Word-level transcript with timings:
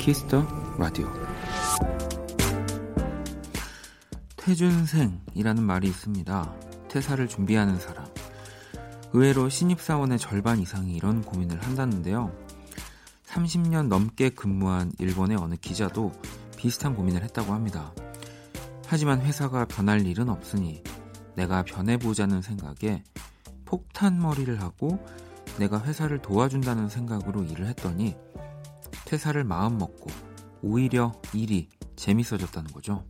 Kiss 0.00 0.26
the 0.26 0.46
Radio 0.78 1.06
퇴준생이라는 4.36 5.62
말이 5.62 5.88
있습니다. 5.88 6.54
퇴사를 6.88 7.28
준비하는 7.28 7.78
사람. 7.78 8.06
의외로 9.12 9.50
신입사원의 9.50 10.18
절반 10.18 10.58
이상이 10.58 10.96
이런 10.96 11.20
고민을 11.20 11.62
한다는데요. 11.62 12.34
30년 13.26 13.88
넘게 13.88 14.30
근무한 14.30 14.90
일본의 14.98 15.36
어느 15.36 15.56
기자도 15.56 16.12
비슷한 16.56 16.94
고민을 16.94 17.22
했다고 17.24 17.52
합니다. 17.52 17.92
하지만 18.86 19.20
회사가 19.20 19.66
변할 19.66 20.06
일은 20.06 20.30
없으니 20.30 20.82
내가 21.36 21.62
변해보자는 21.62 22.40
생각에 22.40 23.04
폭탄머리를 23.66 24.62
하고 24.62 24.98
내가 25.58 25.84
회사를 25.84 26.22
도와준다는 26.22 26.88
생각으로 26.88 27.44
일을 27.44 27.66
했더니 27.66 28.16
퇴사를 29.10 29.42
마음먹고 29.42 30.08
오히려 30.62 31.20
일이 31.34 31.68
재밌어졌다는 31.96 32.70
거죠. 32.70 33.04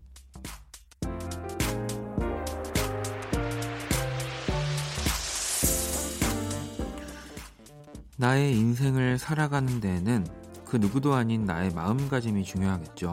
나의 8.16 8.56
인생을 8.56 9.18
살아가는 9.18 9.78
데에는 9.78 10.26
그 10.64 10.78
누구도 10.78 11.12
아닌 11.12 11.44
나의 11.44 11.70
마음가짐이 11.74 12.44
중요하겠죠. 12.44 13.12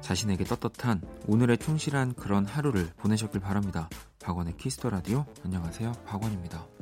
자신에게 0.00 0.44
떳떳한 0.44 1.02
오늘의 1.26 1.58
충실한 1.58 2.14
그런 2.14 2.46
하루를 2.46 2.88
보내셨길 2.96 3.42
바랍니다. 3.42 3.90
박원의 4.20 4.56
키스터 4.56 4.88
라디오 4.88 5.26
안녕하세요. 5.44 5.92
박원입니다. 6.06 6.75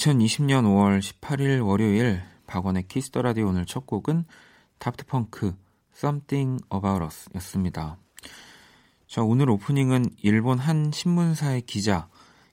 2020년 0.00 0.64
5월 0.64 1.00
18일 1.00 1.66
월요일 1.66 2.22
박원의 2.46 2.88
Kiss 2.88 3.06
the 3.06 3.20
Radio 3.20 3.48
오늘 3.48 3.66
첫 3.66 3.86
곡은 3.86 4.24
Daft 4.78 5.16
Punk 5.16 5.54
Something 5.94 6.64
About 6.72 7.04
Us 7.04 7.28
였습니다. 7.34 7.98
자, 9.06 9.22
오늘 9.22 9.50
오프닝은 9.50 10.06
일본 10.22 10.58
한 10.58 10.90
신문사의 10.90 11.62
기자 11.62 12.08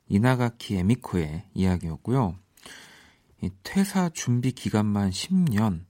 이나가키 0.10 0.76
에미코의 0.76 1.46
이야기였고요. 1.54 2.36
이 3.42 3.50
퇴사 3.64 4.10
준비 4.10 4.52
기간만 4.52 5.12
10년 5.12 5.86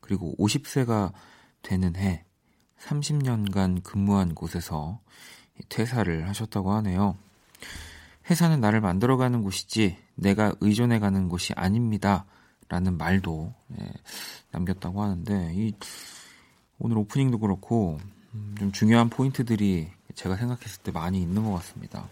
그리고 0.00 0.34
50세가 0.38 1.12
되는 1.60 1.94
해 1.94 2.24
30년간 2.78 3.82
근무한 3.82 4.34
곳에서 4.34 5.00
퇴사를 5.68 6.26
하셨다고 6.26 6.72
하네요. 6.72 7.18
회사는 8.30 8.60
나를 8.60 8.80
만들어가는 8.80 9.42
곳이지 9.42 9.96
내가 10.14 10.52
의존해가는 10.60 11.28
곳이 11.28 11.52
아닙니다. 11.56 12.24
라는 12.68 12.96
말도 12.96 13.52
예, 13.78 13.92
남겼다고 14.50 15.02
하는데 15.02 15.52
이 15.54 15.74
오늘 16.78 16.96
오프닝도 16.96 17.38
그렇고 17.38 18.00
음, 18.34 18.54
좀 18.58 18.72
중요한 18.72 19.10
포인트들이 19.10 19.90
제가 20.14 20.36
생각했을 20.36 20.82
때 20.82 20.90
많이 20.90 21.20
있는 21.20 21.44
것 21.44 21.52
같습니다. 21.52 22.08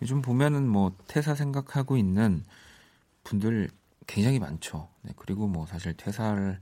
요즘 0.00 0.22
보면은 0.22 0.68
뭐 0.68 0.92
퇴사 1.08 1.34
생각하고 1.34 1.96
있는 1.96 2.44
분들 3.24 3.70
굉장히 4.06 4.38
많죠. 4.38 4.88
네, 5.02 5.12
그리고 5.16 5.48
뭐 5.48 5.66
사실 5.66 5.92
퇴사를 5.94 6.58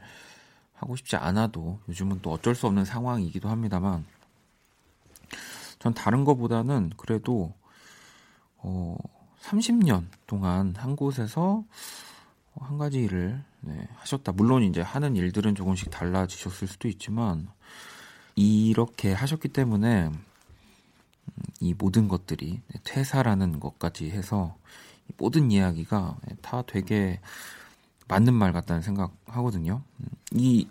하고 0.73 0.97
싶지 0.97 1.17
않아도 1.17 1.81
요즘은 1.89 2.21
또 2.23 2.33
어쩔 2.33 2.55
수 2.55 2.67
없는 2.67 2.85
상황이기도 2.85 3.49
합니다만 3.49 4.07
전 5.79 5.93
다른 5.93 6.25
것보다는 6.25 6.93
그래도 6.97 7.53
어 8.59 8.97
30년 9.43 10.07
동안 10.27 10.75
한 10.77 10.97
곳에서 10.97 11.65
한 12.61 12.79
가지 12.79 13.01
일을 13.03 13.43
네, 13.61 13.89
하셨다. 13.97 14.33
물론 14.33 14.63
이제 14.63 14.81
하는 14.81 15.17
일들은 15.17 15.55
조금씩 15.55 15.91
달라지셨을 15.91 16.67
수도 16.69 16.89
있지만 16.89 17.49
이렇게 18.35 19.13
하셨기 19.13 19.49
때문에 19.49 20.09
음, 20.09 20.23
이 21.61 21.75
모든 21.75 22.09
것들이 22.09 22.61
퇴사라는 22.85 23.61
것까지 23.61 24.11
해서 24.11 24.57
모든 25.17 25.51
이야기가 25.51 26.17
다 26.43 26.63
되게 26.63 27.21
맞는 28.07 28.35
말 28.35 28.53
같다는 28.53 28.83
생각하거든요. 28.83 29.83
음, 30.01 30.07
이 30.33 30.69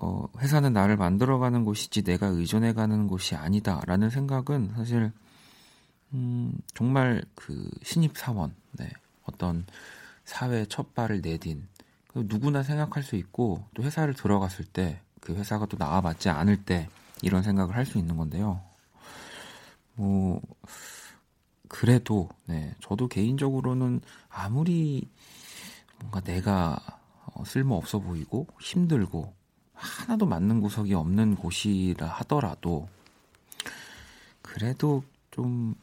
어, 0.00 0.28
회사는 0.38 0.72
나를 0.72 0.96
만들어가는 0.96 1.64
곳이지 1.64 2.02
내가 2.02 2.28
의존해가는 2.28 3.08
곳이 3.08 3.34
아니다라는 3.34 4.10
생각은 4.10 4.72
사실 4.76 5.12
음, 6.14 6.52
정말 6.74 7.22
그 7.34 7.70
신입 7.82 8.16
사원, 8.16 8.54
네, 8.72 8.90
어떤 9.24 9.66
사회 10.24 10.64
첫 10.66 10.94
발을 10.94 11.20
내딘 11.20 11.68
그 12.06 12.26
누구나 12.28 12.62
생각할 12.62 13.02
수 13.02 13.16
있고 13.16 13.64
또 13.74 13.82
회사를 13.82 14.14
들어갔을 14.14 14.64
때 14.64 15.00
그 15.20 15.34
회사가 15.34 15.66
또 15.66 15.76
나와 15.76 16.00
맞지 16.00 16.28
않을 16.28 16.64
때 16.64 16.88
이런 17.22 17.42
생각을 17.42 17.74
할 17.76 17.84
수 17.84 17.98
있는 17.98 18.16
건데요. 18.16 18.62
뭐 19.94 20.40
그래도 21.68 22.28
네, 22.46 22.74
저도 22.80 23.08
개인적으로는 23.08 24.00
아무리 24.28 25.08
뭔가 25.98 26.20
내가 26.20 26.78
어, 27.26 27.44
쓸모 27.44 27.76
없어 27.76 27.98
보이고 27.98 28.46
힘들고 28.60 29.34
하나도 29.74 30.26
맞는 30.26 30.60
구석이 30.60 30.94
없는 30.94 31.36
곳이라 31.36 32.06
하더라도 32.06 32.88
그래도 34.40 35.04
좀 35.38 35.74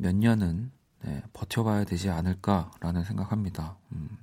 몇 0.00 0.16
년은 0.16 0.70
네, 1.02 1.22
버텨봐야 1.34 1.84
되지 1.84 2.08
않을까라는 2.10 3.04
생각합니다. 3.04 3.76
음, 3.92 4.16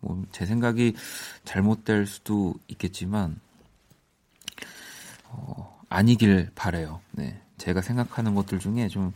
뭐 0.00 0.24
제 0.32 0.44
생각이 0.44 0.96
잘못될 1.44 2.06
수도 2.06 2.54
있겠지만 2.66 3.40
어, 5.28 5.80
아니길 5.88 6.50
바래요. 6.54 7.00
네, 7.12 7.40
제가 7.58 7.80
생각하는 7.80 8.34
것들 8.34 8.58
중에 8.58 8.88
좀내 8.88 9.10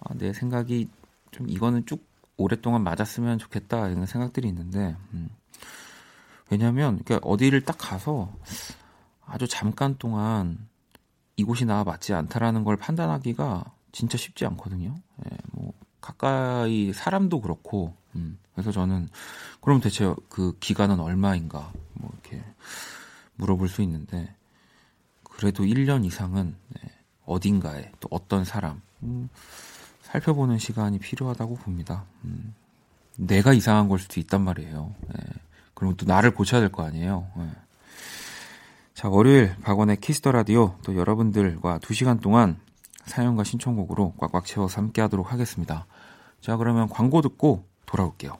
아, 0.00 0.32
생각이 0.32 0.88
좀 1.30 1.48
이거는 1.48 1.86
쭉 1.86 2.04
오랫동안 2.36 2.82
맞았으면 2.82 3.38
좋겠다 3.38 3.88
이런 3.88 4.06
생각들이 4.06 4.48
있는데 4.48 4.96
음, 5.12 5.28
왜냐하면 6.50 7.00
그러니까 7.04 7.28
어디를 7.28 7.64
딱 7.64 7.76
가서 7.78 8.34
아주 9.24 9.46
잠깐 9.46 9.96
동안 9.98 10.66
이곳이 11.36 11.64
나와 11.64 11.84
맞지 11.84 12.12
않다라는 12.12 12.64
걸 12.64 12.76
판단하기가 12.76 13.72
진짜 13.92 14.16
쉽지 14.18 14.44
않거든요. 14.46 14.94
예, 15.26 15.36
뭐 15.52 15.72
가까이 16.00 16.92
사람도 16.92 17.40
그렇고 17.40 17.94
음, 18.14 18.38
그래서 18.54 18.72
저는 18.72 19.08
그럼 19.60 19.80
대체 19.80 20.12
그 20.28 20.56
기간은 20.60 21.00
얼마인가 21.00 21.72
뭐 21.94 22.10
이렇게 22.12 22.42
물어볼 23.36 23.68
수 23.68 23.82
있는데 23.82 24.34
그래도 25.24 25.64
1년 25.64 26.04
이상은 26.04 26.56
네, 26.68 26.90
어딘가에 27.24 27.92
또 28.00 28.08
어떤 28.10 28.44
사람 28.44 28.82
음, 29.02 29.28
살펴보는 30.02 30.58
시간이 30.58 30.98
필요하다고 30.98 31.56
봅니다. 31.56 32.04
음, 32.24 32.54
내가 33.16 33.52
이상한 33.52 33.88
걸 33.88 33.98
수도 33.98 34.18
있단 34.20 34.42
말이에요. 34.42 34.94
예, 35.08 35.22
그럼 35.74 35.94
또 35.96 36.06
나를 36.06 36.32
고쳐야 36.34 36.60
될 36.60 36.70
거 36.70 36.82
아니에요. 36.84 37.28
예. 37.38 37.50
자, 38.94 39.08
월요일 39.08 39.54
박원의 39.62 39.96
Kiss 40.00 40.18
the 40.18 40.32
Radio 40.32 40.76
또 40.82 40.94
여러분들과 40.96 41.78
2시간 41.78 42.20
동안 42.20 42.58
사연과 43.04 43.44
신청곡으로 43.44 44.14
꽉꽉 44.18 44.44
채워서 44.46 44.78
함께 44.78 45.00
하도록 45.02 45.32
하겠습니다. 45.32 45.86
자, 46.40 46.56
그러면 46.56 46.88
광고 46.88 47.20
듣고 47.22 47.64
돌아올게요. 47.86 48.36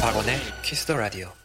박원의 0.00 0.38
키스 0.62 0.86
더 0.86 0.96
라디오. 0.96 1.41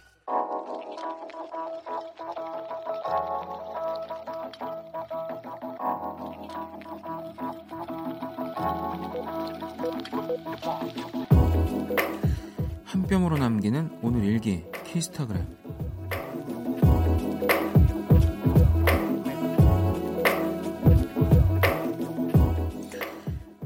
남기는 13.78 14.00
오늘 14.02 14.24
일기 14.26 14.64
키스타그램 14.84 15.46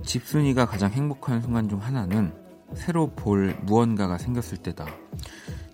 집순이가 0.03 0.65
가장 0.65 0.91
행복한 0.91 1.41
순간 1.41 1.69
중 1.69 1.81
하나는 1.81 2.33
새로 2.73 3.11
볼 3.11 3.57
무언가가 3.61 4.17
생겼을 4.17 4.57
때다. 4.57 4.85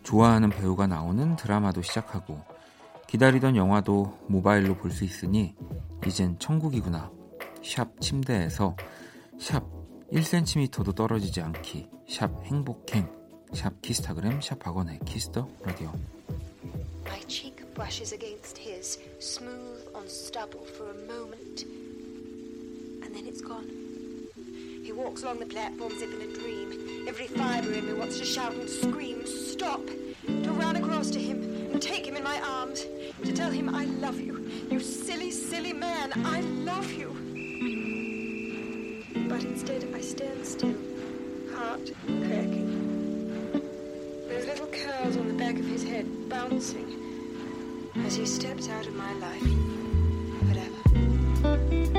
좋아하는 0.03 0.49
배우가 0.49 0.85
나오는 0.85 1.35
드라마도 1.35 1.81
시작하고 1.81 2.39
기다리던 3.07 3.55
영화도 3.55 4.19
모바일로 4.27 4.75
볼 4.75 4.91
수 4.91 5.03
있으니 5.03 5.55
이젠 6.05 6.37
천국이구나. 6.37 7.11
샵 7.63 7.99
침대에서 7.99 8.75
샵 9.39 9.65
1cm도 10.11 10.95
떨어지지 10.95 11.41
않기. 11.41 11.89
샵 12.07 12.31
행복행. 12.43 13.26
샵 13.52 13.80
키스타그램 13.82 14.40
샵 14.40 14.58
박원의 14.58 15.00
키스터 15.04 15.48
라디오. 15.64 15.92
My 17.04 17.20
cheek 17.28 17.62
brushes 17.74 18.12
against 18.12 18.56
his, 18.58 18.98
smooth 19.18 19.80
on 19.94 20.08
stubble 20.08 20.64
for 20.64 20.90
a 20.90 20.98
moment, 21.06 21.64
and 23.02 23.14
then 23.14 23.26
it's 23.26 23.42
gone. 23.42 23.68
He 24.82 24.92
walks 24.92 25.22
along 25.22 25.38
the 25.38 25.46
platform 25.46 25.92
as 25.92 26.02
if 26.02 26.12
in 26.12 26.22
a 26.22 26.32
dream. 26.34 27.06
Every 27.06 27.26
fibre 27.28 27.72
in 27.72 27.86
me 27.86 27.92
wants 27.94 28.18
to 28.18 28.24
shout 28.24 28.54
and 28.54 28.68
scream, 28.68 29.26
stop! 29.26 29.80
To 30.26 30.52
run 30.52 30.76
across 30.76 31.10
to 31.10 31.20
him 31.20 31.42
and 31.72 31.80
take 31.80 32.06
him 32.06 32.16
in 32.16 32.24
my 32.24 32.40
arms, 32.40 32.86
to 33.24 33.32
tell 33.32 33.50
him 33.50 33.68
I 33.74 33.84
love 33.84 34.20
you. 34.20 34.48
You 34.70 34.80
silly, 34.80 35.30
silly 35.30 35.72
man, 35.72 36.12
I 36.24 36.40
love 36.40 36.92
you. 36.92 37.10
But 39.28 39.44
instead, 39.44 39.86
I 39.94 40.00
stand 40.00 40.46
still, 40.46 40.76
heart 41.54 41.90
cracking. 42.06 42.65
Head 45.97 46.29
bouncing 46.29 46.89
as 48.05 48.15
he 48.15 48.25
steps 48.25 48.69
out 48.69 48.85
of 48.85 48.93
my 48.93 49.13
life 49.13 49.41
forever. 50.45 51.96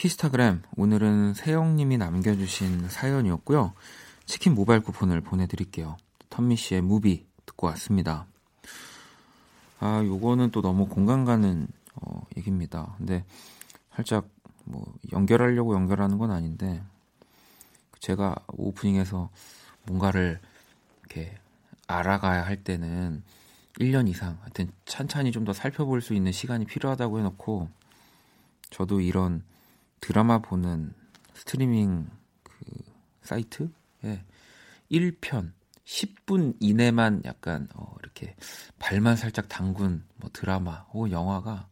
키스타그램 0.00 0.62
오늘은 0.78 1.34
세영님이 1.34 1.98
남겨주신 1.98 2.88
사연이었고요. 2.88 3.74
치킨 4.24 4.54
모바일 4.54 4.80
쿠폰을 4.80 5.20
보내드릴게요. 5.20 5.98
턴미 6.30 6.56
씨의 6.56 6.80
무비 6.80 7.26
듣고 7.44 7.66
왔습니다. 7.66 8.24
아, 9.78 10.02
요거는 10.02 10.52
또 10.52 10.62
너무 10.62 10.88
공감 10.88 11.26
가는 11.26 11.68
어, 11.96 12.26
얘기입니다. 12.38 12.94
근데 12.96 13.26
살짝 13.94 14.26
뭐 14.64 14.90
연결하려고 15.12 15.74
연결하는 15.74 16.16
건 16.16 16.30
아닌데 16.30 16.82
제가 17.98 18.36
오프닝에서 18.56 19.28
뭔가를 19.84 20.40
이렇게 21.00 21.36
알아가야 21.88 22.46
할 22.46 22.56
때는 22.64 23.22
1년 23.78 24.08
이상 24.08 24.38
하여튼 24.40 24.72
찬찬히 24.86 25.30
좀 25.30 25.44
더 25.44 25.52
살펴볼 25.52 26.00
수 26.00 26.14
있는 26.14 26.32
시간이 26.32 26.64
필요하다고 26.64 27.18
해놓고 27.18 27.68
저도 28.70 29.02
이런 29.02 29.42
드라마 30.00 30.38
보는 30.38 30.92
스트리밍 31.34 32.08
그 32.42 32.52
사이트에 33.22 34.24
1편 34.90 35.52
10분 35.84 36.56
이내만 36.60 37.22
약간 37.24 37.68
어 37.74 37.94
이렇게 38.00 38.36
발만 38.78 39.16
살짝 39.16 39.48
담근 39.48 40.04
뭐 40.16 40.30
드라마 40.32 40.86
혹은 40.92 41.10
영화가 41.10 41.68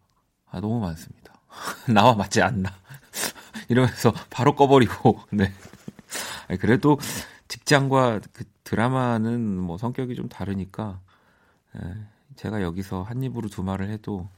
아, 0.50 0.60
너무 0.60 0.80
많습니다. 0.80 1.40
나와 1.92 2.14
맞지 2.14 2.42
않나 2.42 2.70
이러면서 3.68 4.12
바로 4.30 4.54
꺼버리고 4.54 5.20
네. 5.32 5.52
그래도 6.60 6.98
직장과 7.48 8.20
그 8.32 8.44
드라마는 8.64 9.40
뭐 9.40 9.78
성격이 9.78 10.14
좀 10.14 10.28
다르니까 10.28 11.00
에, 11.76 11.80
제가 12.36 12.62
여기서 12.62 13.02
한 13.02 13.22
입으로 13.22 13.48
두 13.48 13.62
말을 13.62 13.88
해도 13.90 14.28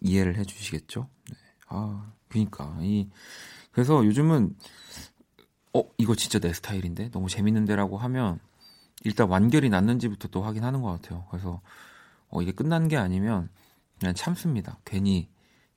이해를 0.00 0.36
해주시겠죠? 0.36 1.08
네. 1.30 1.36
아 1.68 2.12
그니까 2.30 2.76
이 2.80 3.08
그래서 3.72 4.04
요즘은 4.04 4.56
어 5.74 5.84
이거 5.98 6.14
진짜 6.14 6.38
내 6.38 6.52
스타일인데 6.52 7.10
너무 7.10 7.28
재밌는데라고 7.28 7.98
하면 7.98 8.40
일단 9.04 9.28
완결이 9.28 9.68
났는지부터 9.68 10.28
또 10.28 10.42
확인하는 10.42 10.82
것 10.82 10.90
같아요. 10.92 11.26
그래서 11.30 11.60
어 12.28 12.42
이게 12.42 12.52
끝난 12.52 12.88
게 12.88 12.96
아니면 12.96 13.48
그냥 13.98 14.14
참습니다. 14.14 14.78
괜히 14.84 15.28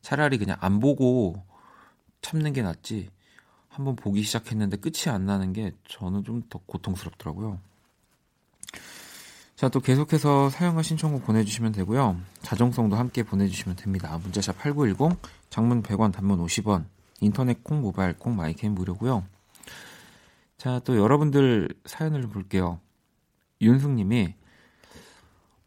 차라리 0.01 0.37
그냥 0.37 0.57
안 0.61 0.79
보고 0.79 1.43
참는 2.21 2.53
게 2.53 2.61
낫지. 2.61 3.09
한번 3.69 3.95
보기 3.95 4.21
시작했는데 4.23 4.77
끝이 4.77 5.09
안 5.11 5.25
나는 5.25 5.51
게 5.51 5.71
저는 5.89 6.23
좀 6.23 6.43
더 6.49 6.59
고통스럽더라고요. 6.67 7.59
자, 9.63 9.69
또 9.69 9.79
계속해서 9.79 10.49
사연과 10.49 10.81
신청곡 10.81 11.23
보내주시면 11.23 11.71
되고요. 11.71 12.19
자정성도 12.41 12.97
함께 12.97 13.23
보내주시면 13.23 13.77
됩니다. 13.77 14.19
문자샵 14.21 14.57
8910, 14.57 15.17
장문 15.49 15.81
100원, 15.81 16.11
단문 16.11 16.45
50원, 16.45 16.83
인터넷 17.21 17.63
콩, 17.63 17.79
모바일 17.79 18.11
콩, 18.17 18.35
마이캠 18.35 18.73
무료고요. 18.75 19.23
자, 20.57 20.81
또 20.83 20.97
여러분들 20.97 21.69
사연을 21.85 22.23
볼게요. 22.23 22.81
윤숙님이 23.61 24.35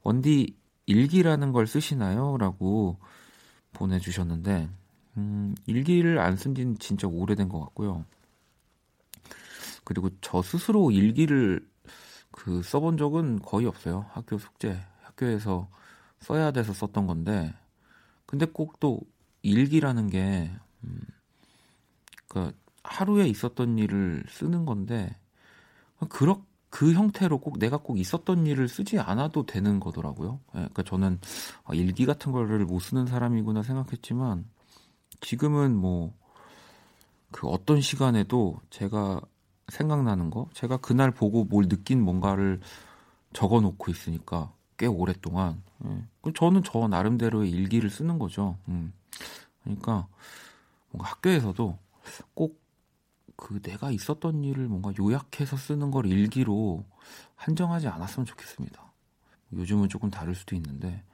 원디 0.03 0.55
일기라는 0.85 1.53
걸 1.53 1.67
쓰시나요? 1.67 2.37
라고 2.37 2.99
보내주셨는데, 3.73 4.69
음, 5.17 5.55
일기를 5.65 6.19
안 6.19 6.37
쓴 6.37 6.55
지는 6.55 6.79
진짜 6.79 7.09
오래된 7.09 7.49
것 7.49 7.61
같고요. 7.61 8.05
그리고 9.85 10.11
저 10.21 10.43
스스로 10.43 10.91
일기를 10.91 11.67
그 12.37 12.62
써본 12.62 12.97
적은 12.99 13.40
거의 13.40 13.66
없어요. 13.66 14.07
학교 14.12 14.38
숙제, 14.38 14.81
학교에서 15.02 15.69
써야 16.21 16.52
돼서 16.52 16.73
썼던 16.73 17.09
건데, 17.09 17.52
근데 18.26 18.47
꼭 18.47 18.78
또 18.78 19.00
일기라는 19.43 20.11
게, 20.11 20.50
음, 20.85 21.00
그 22.28 22.52
하루에 22.85 23.26
있었던 23.26 23.78
일을 23.78 24.25
쓰는 24.28 24.64
건데, 24.64 25.16
그렇 26.09 26.45
그 26.71 26.93
형태로 26.93 27.38
꼭 27.38 27.59
내가 27.59 27.78
꼭 27.78 27.99
있었던 27.99 28.47
일을 28.47 28.69
쓰지 28.69 28.99
않아도 28.99 29.47
되는 29.47 29.81
거더라고요. 29.81 30.40
예, 30.49 30.59
그러니까 30.59 30.83
저는 30.83 31.21
일기 31.73 32.05
같은 32.05 32.33
거를 32.33 32.66
못 32.66 32.81
쓰는 32.81 33.07
사람이구나 33.07 33.62
생각했지만 33.62 34.45
지금은 35.21 35.75
뭐 35.75 36.14
그 37.37 37.49
어떤 37.49 37.81
시간에도 37.81 38.59
제가 38.71 39.21
생각나는 39.69 40.31
거, 40.31 40.49
제가 40.53 40.79
그날 40.79 41.11
보고 41.11 41.45
뭘 41.45 41.69
느낀 41.69 42.03
뭔가를 42.03 42.61
적어 43.33 43.61
놓고 43.61 43.91
있으니까 43.91 44.53
꽤 44.77 44.87
오랫동안. 44.87 45.63
예. 45.85 46.33
저는 46.35 46.63
저 46.65 46.89
나름대로의 46.89 47.51
일기를 47.51 47.91
쓰는 47.91 48.19
거죠. 48.19 48.57
음. 48.69 48.93
그러니까 49.63 50.07
뭔가 50.91 51.11
학교에서도 51.11 51.79
꼭 52.35 52.67
그 53.37 53.61
내가 53.61 53.91
있었던 53.91 54.43
일을 54.43 54.67
뭔가 54.67 54.93
요약해서 54.99 55.57
쓰는 55.57 55.91
걸 55.91 56.07
일기로 56.07 56.85
한정하지 57.37 57.87
않았으면 57.87 58.25
좋겠습니다. 58.27 58.83
요즘은 59.53 59.89
조금 59.89 60.11
다를 60.11 60.35
수도 60.35 60.57
있는데 60.57 61.05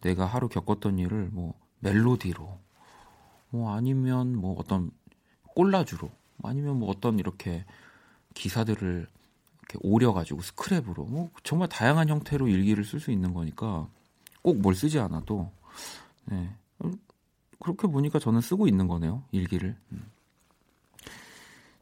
내가 0.00 0.24
하루 0.24 0.48
겪었던 0.48 0.98
일을 0.98 1.28
뭐 1.32 1.54
멜로디로 1.80 2.58
뭐 3.50 3.74
아니면 3.74 4.36
뭐 4.36 4.58
어떤 4.58 4.90
꼴라주로 5.54 6.10
아니면 6.44 6.78
뭐 6.78 6.90
어떤 6.90 7.18
이렇게 7.18 7.64
기사들을 8.34 9.06
이렇게 9.58 9.78
오려가지고 9.82 10.40
스크랩으로 10.40 11.08
뭐 11.08 11.30
정말 11.42 11.68
다양한 11.68 12.08
형태로 12.08 12.48
일기를 12.48 12.84
쓸 12.84 13.00
수 13.00 13.10
있는 13.10 13.34
거니까 13.34 13.88
꼭 14.42 14.56
뭘 14.58 14.74
쓰지 14.74 14.98
않아도 14.98 15.50
네 16.24 16.50
그렇게 17.58 17.86
보니까 17.88 18.18
저는 18.18 18.40
쓰고 18.40 18.66
있는 18.66 18.88
거네요 18.88 19.22
일기를 19.32 19.76
음. 19.92 20.10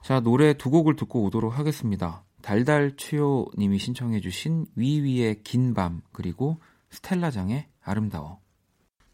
자 0.03 0.21
노래 0.21 0.55
두 0.55 0.71
곡을 0.71 0.97
듣고 0.97 1.23
오도록 1.25 1.59
하겠습니다 1.59 2.25
달달추요님이 2.43 3.79
신청해주신 3.79 4.67
위위의 4.75 5.43
긴 5.43 5.75
밤 5.75 6.01
그리고 6.13 6.59
스텔라장의 6.91 7.67
아름다워. 7.83 8.41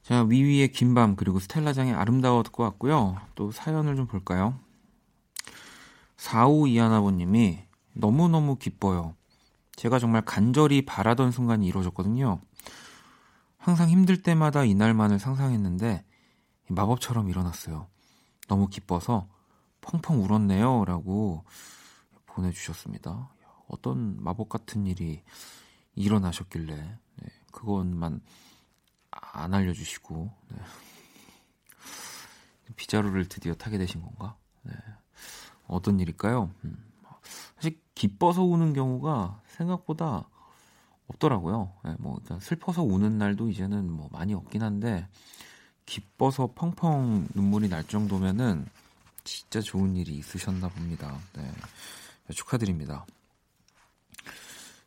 자, 0.02 0.22
위위의 0.22 0.68
긴 0.72 0.94
밤 0.94 1.16
그리고 1.16 1.38
스텔라장의 1.40 1.94
아름다워 1.94 2.42
듣고 2.42 2.62
왔고요. 2.62 3.16
또 3.34 3.50
사연을 3.50 3.96
좀 3.96 4.06
볼까요? 4.06 4.60
4521아버님이 6.24 7.66
너무너무 7.92 8.56
기뻐요. 8.56 9.14
제가 9.76 9.98
정말 9.98 10.24
간절히 10.24 10.84
바라던 10.84 11.30
순간이 11.30 11.66
이루어졌거든요. 11.66 12.40
항상 13.58 13.88
힘들 13.88 14.22
때마다 14.22 14.64
이날만을 14.64 15.18
상상했는데 15.18 16.04
마법처럼 16.68 17.28
일어났어요. 17.28 17.88
너무 18.48 18.68
기뻐서 18.68 19.28
펑펑 19.80 20.22
울었네요. 20.22 20.84
라고 20.84 21.44
보내주셨습니다. 22.26 23.30
어떤 23.68 24.22
마법 24.22 24.48
같은 24.48 24.86
일이 24.86 25.22
일어나셨길래 25.94 26.76
네, 26.76 27.28
그것만 27.52 28.20
안 29.10 29.54
알려주시고 29.54 30.32
네. 30.48 30.58
비자루를 32.76 33.28
드디어 33.28 33.54
타게 33.54 33.78
되신 33.78 34.02
건가? 34.02 34.36
네. 34.62 34.72
어떤 35.66 36.00
일일까요? 36.00 36.50
음. 36.64 36.84
사실 37.56 37.80
기뻐서 37.94 38.42
우는 38.42 38.72
경우가 38.72 39.40
생각보다 39.46 40.28
없더라고요. 41.06 41.72
네, 41.84 41.94
뭐 41.98 42.18
슬퍼서 42.40 42.82
우는 42.82 43.18
날도 43.18 43.48
이제는 43.50 43.90
뭐 43.90 44.08
많이 44.12 44.34
없긴 44.34 44.62
한데 44.62 45.06
기뻐서 45.86 46.48
펑펑 46.54 47.28
눈물이 47.34 47.68
날 47.68 47.84
정도면은 47.84 48.66
진짜 49.22 49.60
좋은 49.60 49.96
일이 49.96 50.16
있으셨나 50.16 50.68
봅니다. 50.68 51.18
네. 51.34 51.50
축하드립니다. 52.32 53.04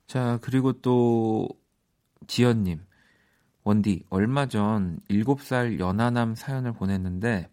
자, 0.07 0.39
그리고 0.41 0.73
또 0.73 1.47
지연님. 2.27 2.85
원디, 3.63 4.05
얼마 4.09 4.47
전 4.47 4.99
7살 5.09 5.79
연하남 5.79 6.35
사연을 6.35 6.71
보냈는데 6.71 7.49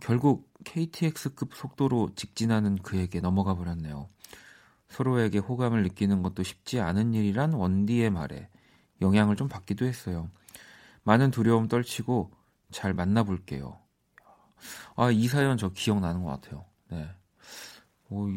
결국 0.00 0.52
KTX급 0.64 1.54
속도로 1.54 2.10
직진하는 2.14 2.76
그에게 2.76 3.20
넘어가 3.20 3.54
버렸네요. 3.54 4.08
서로에게 4.88 5.38
호감을 5.38 5.82
느끼는 5.82 6.22
것도 6.22 6.42
쉽지 6.42 6.80
않은 6.80 7.14
일이란 7.14 7.52
원디의 7.52 8.10
말에 8.10 8.48
영향을 9.00 9.36
좀 9.36 9.48
받기도 9.48 9.86
했어요. 9.86 10.30
많은 11.04 11.30
두려움 11.30 11.68
떨치고 11.68 12.32
잘 12.70 12.94
만나볼게요. 12.94 13.78
아, 14.96 15.10
이 15.10 15.28
사연 15.28 15.56
저 15.56 15.68
기억나는 15.68 16.22
것 16.22 16.30
같아요. 16.30 16.64
네. 16.90 17.08
오, 18.10 18.28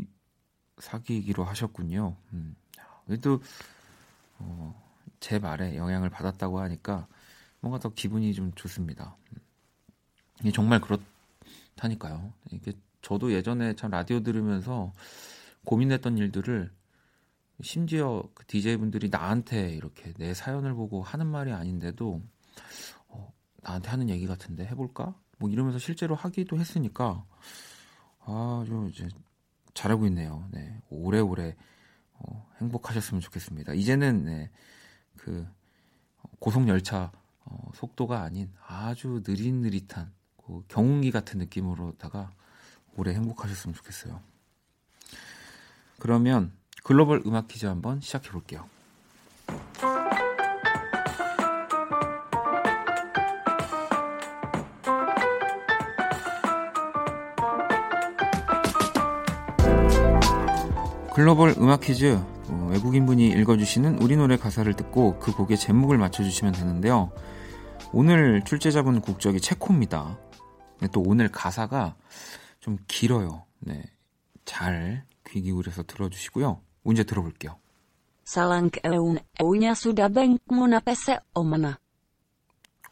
사귀기로 0.77 1.43
하셨군요. 1.43 2.15
음. 2.33 2.55
그래도, 3.05 3.41
어, 4.37 4.91
제 5.19 5.39
말에 5.39 5.75
영향을 5.75 6.09
받았다고 6.09 6.59
하니까 6.59 7.07
뭔가 7.59 7.79
더 7.79 7.89
기분이 7.89 8.33
좀 8.33 8.51
좋습니다. 8.53 9.15
음. 10.45 10.51
정말 10.51 10.79
그렇 10.81 10.99
다니까요. 11.81 12.31
이게 12.51 12.73
저도 13.01 13.33
예전에 13.33 13.75
참 13.75 13.89
라디오 13.89 14.21
들으면서 14.21 14.93
고민했던 15.65 16.17
일들을 16.17 16.71
심지어 17.61 18.23
그 18.33 18.45
DJ분들이 18.45 19.09
나한테 19.09 19.69
이렇게 19.71 20.13
내 20.13 20.33
사연을 20.33 20.73
보고 20.73 21.01
하는 21.01 21.27
말이 21.27 21.51
아닌데도 21.51 22.21
어, 23.07 23.33
나한테 23.63 23.89
하는 23.89 24.09
얘기 24.09 24.27
같은데 24.27 24.65
해볼까? 24.67 25.15
뭐 25.37 25.49
이러면서 25.49 25.79
실제로 25.79 26.13
하기도 26.15 26.59
했으니까 26.59 27.25
아주 28.19 28.89
이제 28.91 29.07
잘하고 29.73 30.05
있네요. 30.07 30.47
네, 30.51 30.79
오래오래 30.89 31.55
어, 32.13 32.47
행복하셨으면 32.59 33.21
좋겠습니다. 33.21 33.73
이제는 33.73 34.25
네, 34.25 34.51
그 35.17 35.47
고속 36.39 36.67
열차 36.67 37.11
어, 37.45 37.71
속도가 37.73 38.21
아닌 38.21 38.51
아주 38.67 39.23
느릿느릿한 39.25 40.11
그 40.51 40.63
경운기 40.67 41.11
같은 41.11 41.39
느낌으로다가 41.39 42.29
오래 42.97 43.13
행복하셨으면 43.13 43.73
좋겠어요. 43.73 44.19
그러면 45.97 46.51
글로벌 46.83 47.23
음악 47.25 47.47
퀴즈 47.47 47.65
한번 47.67 48.01
시작해 48.01 48.29
볼게요. 48.31 48.67
글로벌 61.13 61.55
음악 61.59 61.81
퀴즈 61.81 62.19
어, 62.49 62.69
외국인분이 62.71 63.29
읽어주시는 63.29 64.01
우리 64.01 64.17
노래 64.17 64.35
가사를 64.35 64.73
듣고 64.73 65.17
그 65.19 65.33
곡의 65.33 65.57
제목을 65.57 65.97
맞춰주시면 65.97 66.53
되는데요. 66.53 67.09
오늘 67.93 68.43
출제자분 68.43 68.99
국적이 68.99 69.39
체코입니다. 69.39 70.17
네, 70.81 70.87
또 70.91 71.01
오늘 71.05 71.29
가사가 71.29 71.95
좀 72.59 72.77
길어요. 72.87 73.45
네, 73.59 73.83
잘 74.45 75.05
귀 75.31 75.41
기울여서 75.41 75.83
들어주시고요. 75.83 76.61
문제 76.83 77.03
들어볼게요. 77.03 77.57
Eunya 79.39 79.73
bank 80.13 80.39
muna 80.51 80.79
pese 80.79 81.19
omana. 81.33 81.75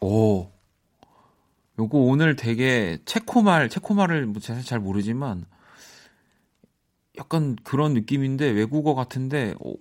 오, 0.00 0.50
요거 1.78 1.98
오늘 1.98 2.36
되게 2.36 2.98
체코말, 3.04 3.68
체코말을 3.68 4.26
뭐 4.26 4.40
사실 4.40 4.64
잘 4.64 4.80
모르지만 4.80 5.44
약간 7.18 7.56
그런 7.62 7.92
느낌인데 7.92 8.50
외국어 8.50 8.94
같은데 8.94 9.54
어, 9.62 9.74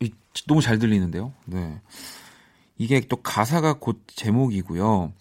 이, 0.00 0.12
너무 0.46 0.62
잘 0.62 0.78
들리는데요. 0.78 1.34
네. 1.44 1.80
이게 2.78 3.00
또 3.00 3.16
가사가 3.16 3.74
곧 3.74 4.02
제목이고요. 4.06 5.12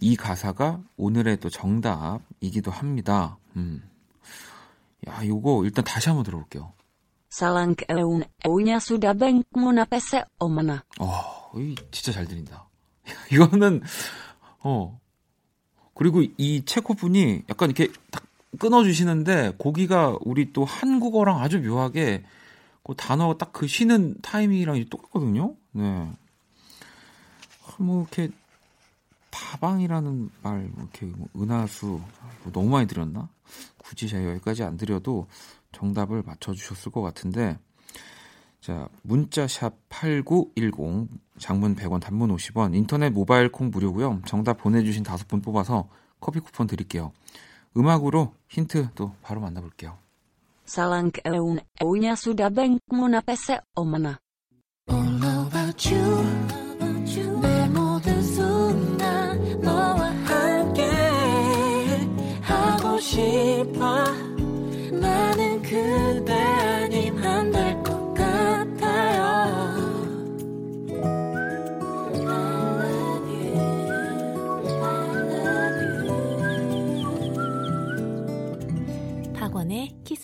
이 0.00 0.16
가사가 0.16 0.80
오늘의 0.96 1.38
또 1.40 1.50
정답이기도 1.50 2.70
합니다. 2.70 3.36
음. 3.56 3.82
야, 5.08 5.26
요거 5.26 5.64
일단 5.64 5.84
다시 5.84 6.08
한번 6.08 6.24
들어볼게요. 6.24 6.72
Eunya 8.44 8.76
sudah 8.76 9.14
bank 9.16 9.44
muna 9.56 9.84
pese 9.84 10.24
omana. 10.40 10.80
어, 10.98 11.52
이 11.56 11.76
진짜 11.92 12.12
잘 12.12 12.26
들린다. 12.26 12.68
이거는 13.32 13.82
어 14.60 15.00
그리고 15.94 16.22
이 16.36 16.64
체코 16.64 16.94
분이 16.94 17.44
약간 17.48 17.70
이렇게 17.70 17.92
딱 18.10 18.24
끊어주시는데 18.58 19.54
고기가 19.58 20.18
우리 20.22 20.52
또 20.52 20.64
한국어랑 20.64 21.40
아주 21.40 21.60
묘하게 21.60 22.24
그 22.82 22.94
단어 22.96 23.34
딱 23.38 23.52
그 23.52 23.68
쉬는 23.68 24.16
타이밍이랑 24.22 24.84
똑같거든요. 24.90 25.54
네. 25.72 26.10
뭐 27.78 28.00
이렇게 28.02 28.30
다방이라는 29.30 30.30
말, 30.42 30.68
뭐 30.72 30.82
이렇게 30.82 31.06
뭐 31.06 31.28
은하수 31.36 31.86
뭐 32.42 32.52
너무 32.52 32.68
많이 32.68 32.86
드렸나? 32.86 33.28
굳이 33.78 34.08
제가 34.08 34.30
여기까지 34.32 34.62
안 34.62 34.76
드려도 34.76 35.26
정답을 35.72 36.22
맞춰주셨을 36.24 36.92
것 36.92 37.02
같은데 37.02 37.58
자 38.60 38.88
문자샵 39.02 39.74
8910 39.88 41.08
장문 41.38 41.74
100원 41.74 42.00
단문 42.00 42.34
50원 42.36 42.74
인터넷 42.74 43.10
모바일 43.10 43.50
콩 43.50 43.70
무료고요 43.70 44.20
정답 44.26 44.58
보내주신 44.58 45.02
다섯 45.02 45.26
분 45.26 45.40
뽑아서 45.40 45.88
커피 46.20 46.40
쿠폰 46.40 46.66
드릴게요 46.66 47.12
음악으로 47.76 48.34
힌트 48.48 48.90
또 48.94 49.14
바로 49.22 49.40
만나볼게요 49.40 49.98
Salankeun 50.70 51.58
eunya 51.82 52.14
sudah 52.14 52.46
bank 52.46 52.78
muna 52.94 53.18
pese 53.26 53.58
omana. 53.74 54.22
All 54.86 55.18
about 55.18 55.82
you. 55.90 56.49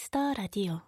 Kiss 0.06 0.22
the 0.22 0.34
Radio. 0.34 0.80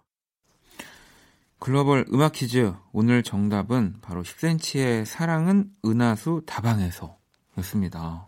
글로벌 1.59 2.05
음악 2.13 2.33
퀴즈 2.33 2.73
오늘 2.93 3.23
정답은 3.23 3.97
바로 4.01 4.23
10cm의 4.23 5.05
사랑은 5.05 5.73
은하수 5.83 6.43
다방에서 6.45 7.17
였습니다. 7.57 8.27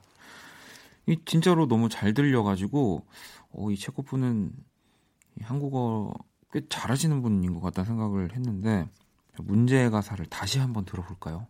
이 1.05 1.17
진짜로 1.25 1.67
너무 1.67 1.87
잘 1.87 2.13
들려가지고 2.13 3.05
어, 3.53 3.71
이 3.71 3.77
체코 3.77 4.01
분은 4.01 4.51
이 5.39 5.43
한국어 5.43 6.13
꽤 6.51 6.61
잘하시는 6.67 7.21
분인 7.21 7.53
것 7.53 7.61
같다는 7.61 7.87
생각을 7.87 8.35
했는데 8.35 8.87
문제 9.37 9.89
가사를 9.89 10.25
다시 10.25 10.59
한번 10.59 10.85
들어볼까요? 10.85 11.47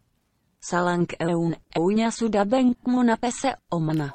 사랑은 0.64 1.56
은하수 1.76 2.12
다방 2.12 2.78
문 2.88 3.16
앞에서 3.16 3.56
만나. 3.72 4.12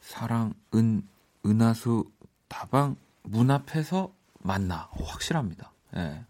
사랑, 0.00 0.54
은, 0.74 1.06
은하수, 1.46 2.10
다방, 2.48 2.96
문 3.22 3.50
앞에서 3.50 4.12
어, 4.90 5.04
확실합니다. 5.04 5.72
예. 5.96 6.24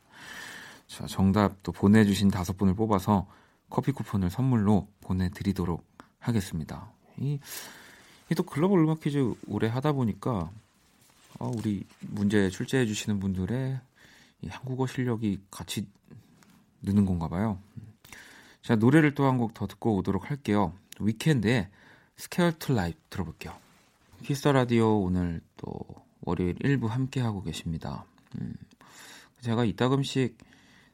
자, 0.87 1.07
정답 1.07 1.63
또 1.63 1.73
보내주신 1.73 2.29
다섯 2.31 2.57
분을 2.57 2.75
뽑아서 2.75 3.27
커피 3.69 3.93
쿠폰을 3.93 4.31
선물로 4.31 4.89
보내드리도록 5.01 5.85
하겠습니다. 6.21 6.91
이, 7.19 7.39
이 8.31 8.35
또 8.37 8.43
글로벌 8.43 8.81
음악 8.81 9.01
퀴즈 9.01 9.35
오래 9.49 9.69
하다 9.69 9.93
보니까 9.93 10.51
어, 11.39 11.53
우리 11.57 11.85
문제 12.01 12.49
출제해 12.49 12.87
주시는 12.87 13.21
분들의 13.21 13.79
이 14.43 14.49
한국어 14.49 14.87
실력이 14.87 15.41
같이 15.51 15.87
느는 16.83 17.05
건가 17.05 17.29
봐요. 17.29 17.59
자, 18.63 18.77
노래를 18.77 19.15
또 19.15 19.25
한 19.27 19.37
곡 19.39 19.53
더 19.55 19.67
듣고 19.67 19.97
오도록 19.97 20.31
할게요. 20.31 20.73
Weeknd의 21.01 21.69
Scared 22.19 22.59
to 22.61 22.75
Live 22.75 22.99
들어볼게요. 23.11 23.55
Kiss 24.23 24.47
the 24.49 24.69
Radio 24.69 25.03
오늘 25.03 25.41
또 25.57 25.79
월요일 26.25 26.55
1부 26.57 26.89
함께 26.89 27.21
하고 27.21 27.43
계십니다. 27.43 28.05
음, 28.41 28.55
제가 29.41 29.65
이따금씩 29.65 30.39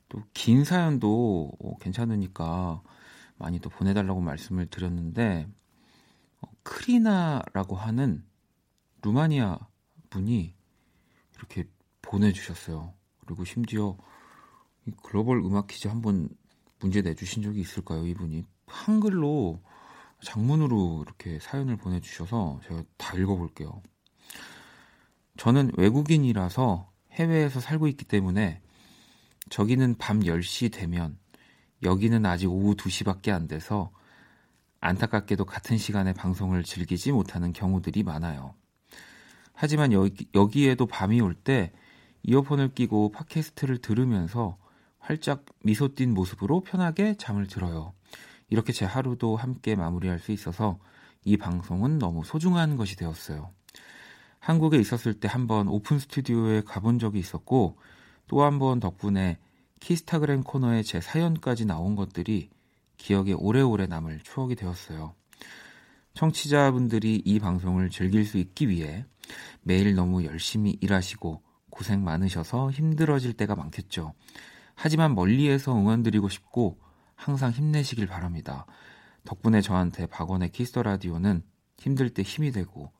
또 0.09 0.23
긴 0.35 0.65
사연도 0.65 1.53
어, 1.61 1.79
괜찮으니까 1.79 2.83
많이 3.37 3.59
또 3.61 3.71
보내달라고 3.71 4.21
말씀을 4.21 4.67
드렸는데 4.67 5.49
어, 6.43 6.49
크리나라고 6.63 7.77
하는 7.77 8.25
루마니아 9.03 9.59
분이 10.11 10.55
이렇게 11.37 11.65
보내주셨어요. 12.03 12.93
그리고 13.25 13.45
심지어 13.45 13.97
이 14.87 14.91
글로벌 15.03 15.39
음악 15.39 15.69
퀴즈 15.69 15.89
한번 15.89 16.29
문제 16.81 17.03
내주신 17.03 17.43
적이 17.43 17.61
있을까요? 17.61 18.07
이분이 18.07 18.45
한글로 18.67 19.63
장문으로 20.25 21.05
이렇게 21.07 21.39
사연을 21.39 21.77
보내주셔서 21.77 22.61
제가 22.67 22.83
다 22.97 23.17
읽어볼게요. 23.17 23.81
저는 25.41 25.71
외국인이라서 25.79 26.91
해외에서 27.13 27.61
살고 27.61 27.89
있기 27.89 28.05
때문에 28.05 28.61
저기는 29.49 29.95
밤 29.97 30.21
10시 30.21 30.71
되면 30.71 31.17
여기는 31.83 32.27
아직 32.27 32.53
오후 32.53 32.75
2시밖에 32.77 33.31
안 33.31 33.49
돼서 33.49 33.91
안타깝게도 34.81 35.47
같은 35.47 35.79
시간에 35.79 36.13
방송을 36.13 36.63
즐기지 36.63 37.13
못하는 37.13 37.55
경우들이 37.55 38.03
많아요. 38.03 38.55
하지만 39.55 39.95
여기, 39.95 40.29
여기에도 40.35 40.85
밤이 40.85 41.23
올 41.23 41.35
때 41.35 41.73
이어폰을 42.23 42.75
끼고 42.75 43.11
팟캐스트를 43.13 43.79
들으면서 43.79 44.59
활짝 44.99 45.47
미소 45.65 45.95
띈 45.95 46.13
모습으로 46.13 46.61
편하게 46.61 47.15
잠을 47.17 47.47
들어요. 47.47 47.95
이렇게 48.51 48.75
제 48.75 48.85
하루도 48.85 49.37
함께 49.37 49.75
마무리할 49.75 50.19
수 50.19 50.33
있어서 50.33 50.79
이 51.25 51.39
방송은 51.39 51.99
너무 51.99 52.25
소중한 52.27 52.77
것이 52.77 52.95
되었어요. 52.97 53.55
한국에 54.41 54.79
있었을 54.79 55.15
때 55.15 55.29
한번 55.29 55.69
오픈 55.69 55.99
스튜디오에 55.99 56.63
가본 56.63 56.99
적이 56.99 57.19
있었고 57.21 57.77
또 58.27 58.43
한 58.43 58.59
번 58.59 58.81
덕분에 58.81 59.39
키스타그램 59.81 60.43
코너에 60.43 60.83
제 60.83 61.01
사연까지 61.01 61.67
나온 61.67 61.95
것들이 61.97 62.51
기억에 62.97 63.33
오래오래 63.33 63.87
남을 63.87 64.21
추억이 64.25 64.55
되었어요. 64.57 65.15
청취자분들이 66.15 67.23
이 67.25 67.39
방송을 67.39 67.91
즐길 67.91 68.25
수 68.27 68.39
있기 68.39 68.69
위해 68.69 69.05
매일 69.63 69.95
너무 69.95 70.25
열심히 70.25 70.77
일하시고 70.81 71.43
고생 71.71 72.03
많으셔서 72.05 72.71
힘들어질 72.71 73.33
때가 73.35 73.55
많겠죠. 73.57 74.13
하지만 74.75 75.15
멀리에서 75.15 75.75
응원드리고 75.75 76.29
싶고 76.29 76.79
항상 77.15 77.53
힘내시길 77.53 78.07
바랍니다. 78.07 78.67
덕분에 79.25 79.61
저한테 79.61 80.07
박원의 80.07 80.51
Kiss 80.51 80.69
the 80.69 80.83
Radio는 80.83 81.43
힘들 81.79 82.11
때 82.11 82.23
힘이 82.23 82.51
되고 82.53 82.91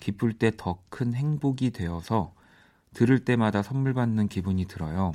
기쁠 0.00 0.34
때 0.34 0.50
더 0.50 0.78
큰 0.88 1.14
행복이 1.14 1.70
되어서 1.70 2.34
들을 2.94 3.24
때마다 3.24 3.62
선물 3.62 3.94
받는 3.94 4.28
기분이 4.28 4.66
들어요. 4.66 5.12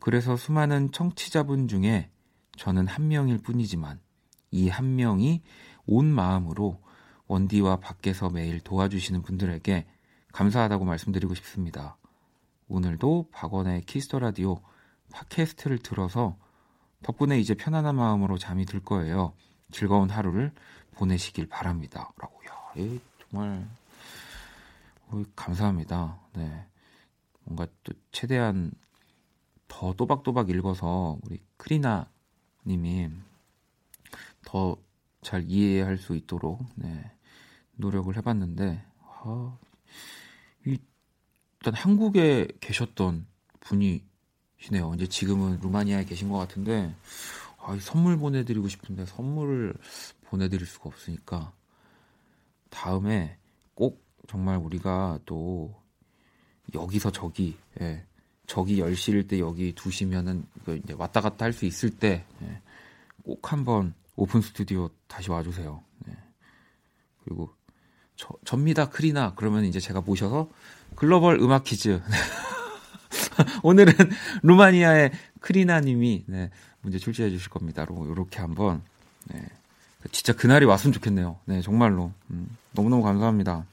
그래서 0.00 0.36
수많은 0.36 0.92
청취자분 0.92 1.68
중에 1.68 2.10
저는 2.56 2.86
한 2.86 3.08
명일 3.08 3.38
뿐이지만 3.38 4.00
이 4.50 4.68
한 4.68 4.96
명이 4.96 5.42
온 5.86 6.06
마음으로 6.06 6.80
원디와 7.26 7.76
밖에서 7.76 8.30
매일 8.30 8.60
도와주시는 8.60 9.22
분들에게 9.22 9.86
감사하다고 10.32 10.84
말씀드리고 10.84 11.34
싶습니다. 11.34 11.96
오늘도 12.68 13.28
박원의 13.32 13.82
Kiss 13.82 14.03
the 14.03 14.18
Radio 14.18 14.60
팟캐스트를 15.12 15.78
들어서 15.78 16.36
덕분에 17.02 17.38
이제 17.38 17.54
편안한 17.54 17.94
마음으로 17.96 18.38
잠이 18.38 18.64
들 18.66 18.80
거예요. 18.80 19.32
즐거운 19.70 20.10
하루를 20.10 20.52
보내시길 20.92 21.48
바랍니다. 21.48 22.12
라고요. 22.18 22.96
예, 23.36 23.38
정말 23.38 23.68
어, 25.08 25.22
감사합니다. 25.34 26.18
네. 26.34 26.66
뭔가 27.44 27.66
또 27.84 27.92
최대한 28.12 28.72
더 29.68 29.92
또박또박 29.92 30.50
읽어서 30.50 31.18
우리 31.22 31.40
크리나 31.56 32.10
님이 32.66 33.10
더 34.44 34.86
잘 35.26 35.44
이해할 35.48 35.98
수 35.98 36.14
있도록 36.14 36.64
네, 36.76 37.10
노력을 37.72 38.16
해봤는데 38.16 38.80
아, 39.02 39.58
이, 40.64 40.78
일단 41.58 41.74
한국에 41.74 42.46
계셨던 42.60 43.26
분이시네요. 43.58 44.94
이제 44.94 45.08
지금은 45.08 45.58
루마니아에 45.60 46.04
계신 46.04 46.28
것 46.28 46.38
같은데 46.38 46.94
아, 47.58 47.76
선물 47.80 48.16
보내드리고 48.16 48.68
싶은데 48.68 49.04
선물을 49.04 49.74
보내드릴 50.26 50.64
수가 50.64 50.90
없으니까 50.90 51.52
다음에 52.76 53.38
꼭 53.74 54.04
정말 54.28 54.58
우리가 54.58 55.18
또 55.24 55.74
여기서 56.74 57.10
저기 57.10 57.56
예, 57.80 58.04
저기 58.46 58.78
10시일 58.78 59.28
때 59.28 59.38
여기 59.38 59.74
2시면은 59.74 60.44
이제 60.84 60.92
왔다 60.92 61.20
갔다 61.20 61.44
할 61.46 61.52
수 61.52 61.64
있을 61.64 61.90
때 61.90 62.24
꼭 63.26 63.52
한번 63.52 63.92
오픈 64.14 64.40
스튜디오 64.40 64.88
다시 65.08 65.30
와주세요. 65.32 65.82
네. 66.06 66.14
그리고 67.24 67.50
저, 68.14 68.28
접니다 68.44 68.88
크리나 68.88 69.34
그러면 69.34 69.64
이제 69.64 69.80
제가 69.80 70.00
모셔서 70.00 70.48
글로벌 70.94 71.40
음악 71.40 71.64
퀴즈 71.64 72.00
오늘은 73.64 73.92
루마니아의 74.42 75.10
크리나님이 75.40 76.24
네, 76.28 76.50
문제 76.82 76.98
출제해 76.98 77.30
주실 77.30 77.50
겁니다. 77.50 77.84
이렇게 77.84 78.38
한번 78.38 78.82
네. 79.24 79.44
진짜 80.12 80.32
그날이 80.32 80.64
왔으면 80.64 80.92
좋겠네요. 80.92 81.38
네 81.46 81.60
정말로 81.62 82.12
음, 82.30 82.56
너무너무 82.72 83.02
감사합니다. 83.02 83.64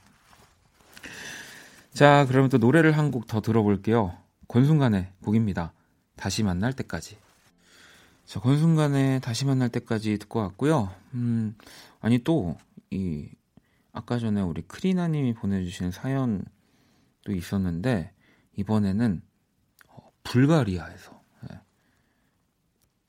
자 1.92 2.26
그러면 2.28 2.50
또 2.50 2.58
노래를 2.58 2.96
한 2.96 3.10
곡 3.10 3.26
더 3.26 3.40
들어볼게요. 3.40 4.16
권순간의 4.48 5.08
곡입니다. 5.22 5.72
다시 6.16 6.42
만날 6.42 6.72
때까지. 6.72 7.16
자, 8.26 8.40
권순간의 8.40 9.20
다시 9.20 9.44
만날 9.44 9.68
때까지 9.68 10.18
듣고 10.18 10.38
왔고요. 10.40 10.90
음, 11.14 11.56
아니 12.00 12.18
또 12.18 12.56
이 12.90 13.28
아까 13.92 14.18
전에 14.18 14.40
우리 14.40 14.62
크리나님이 14.62 15.34
보내주신 15.34 15.90
사연도 15.90 16.44
있었는데 17.28 18.12
이번에는 18.56 19.20
어, 19.88 20.10
불가리아에서 20.22 21.20
예. 21.50 21.60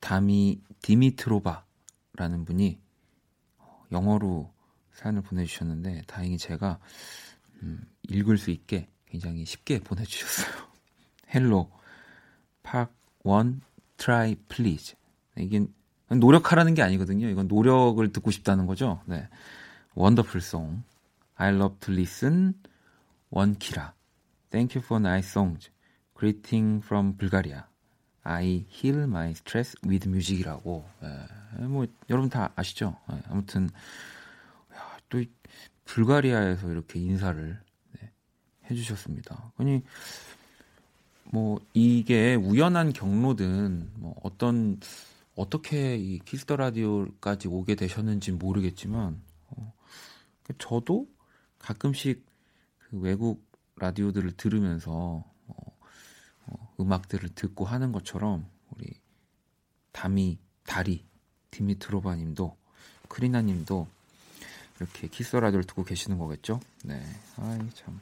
다미 0.00 0.60
디미트로바라는 0.82 2.44
분이 2.46 2.78
어, 2.78 2.85
영어로 3.92 4.52
사연을 4.92 5.22
보내주셨는데 5.22 6.02
다행히 6.06 6.38
제가 6.38 6.78
음, 7.62 7.86
읽을 8.08 8.38
수 8.38 8.50
있게 8.50 8.88
굉장히 9.06 9.44
쉽게 9.44 9.80
보내주셨어요. 9.80 10.66
Hello 11.34 11.70
Park 12.62 12.96
Won 13.26 13.60
Try 13.96 14.36
please 14.48 14.94
이게 15.36 15.66
노력하라는 16.08 16.74
게 16.74 16.82
아니거든요. 16.82 17.28
이건 17.28 17.48
노력을 17.48 18.12
듣고 18.12 18.30
싶다는 18.30 18.66
거죠. 18.66 19.02
네. 19.06 19.28
Wonderful 19.94 20.40
song. 20.40 20.84
I 21.34 21.52
love 21.52 21.76
to 21.80 21.92
listen. 21.92 22.54
원키라. 23.30 23.94
Thank 24.50 24.78
you 24.78 24.84
for 24.84 25.04
nice 25.04 25.28
songs. 25.28 25.70
Greeting 26.16 26.84
from 26.84 27.16
Bulgaria. 27.16 27.64
I 28.26 28.66
heal 28.68 29.04
my 29.04 29.30
stress 29.30 29.76
with 29.86 30.08
music이라고. 30.08 30.84
예, 31.04 31.64
뭐 31.64 31.86
여러분 32.10 32.28
다 32.28 32.52
아시죠? 32.56 32.96
예, 33.12 33.22
아무튼 33.28 33.70
야, 34.74 34.98
또 35.08 35.22
불가리아에서 35.84 36.70
이렇게 36.70 36.98
인사를 36.98 37.60
네, 37.92 38.10
해주셨습니다. 38.68 39.52
아니 39.56 39.82
뭐 41.24 41.60
이게 41.72 42.34
우연한 42.34 42.92
경로든 42.92 43.92
뭐 43.94 44.16
어떤 44.24 44.80
어떻게 45.36 45.96
이 45.96 46.18
Kiss 46.18 46.40
the 46.40 46.56
Radio까지 46.56 47.46
오게 47.46 47.76
되셨는지 47.76 48.32
모르겠지만 48.32 49.22
어, 49.50 49.72
저도 50.58 51.06
가끔씩 51.60 52.26
그 52.78 52.98
외국 52.98 53.44
라디오들을 53.76 54.32
들으면서 54.32 55.24
어, 56.46 56.54
어, 56.54 56.74
음악들을 56.80 57.30
듣고 57.30 57.64
하는 57.64 57.92
것처럼 57.92 58.48
우리 58.70 58.92
다미 59.92 60.38
다리 60.64 61.04
디미트로바님도 61.50 62.56
크리나님도 63.08 63.86
이렇게 64.78 65.08
Kiss 65.08 65.36
the 65.36 65.43
Radio를 65.43 65.64
듣고 65.64 65.84
계시는 65.84 66.18
거겠죠? 66.18 66.60
네, 66.84 67.02
아이 67.36 67.58
참. 67.74 67.98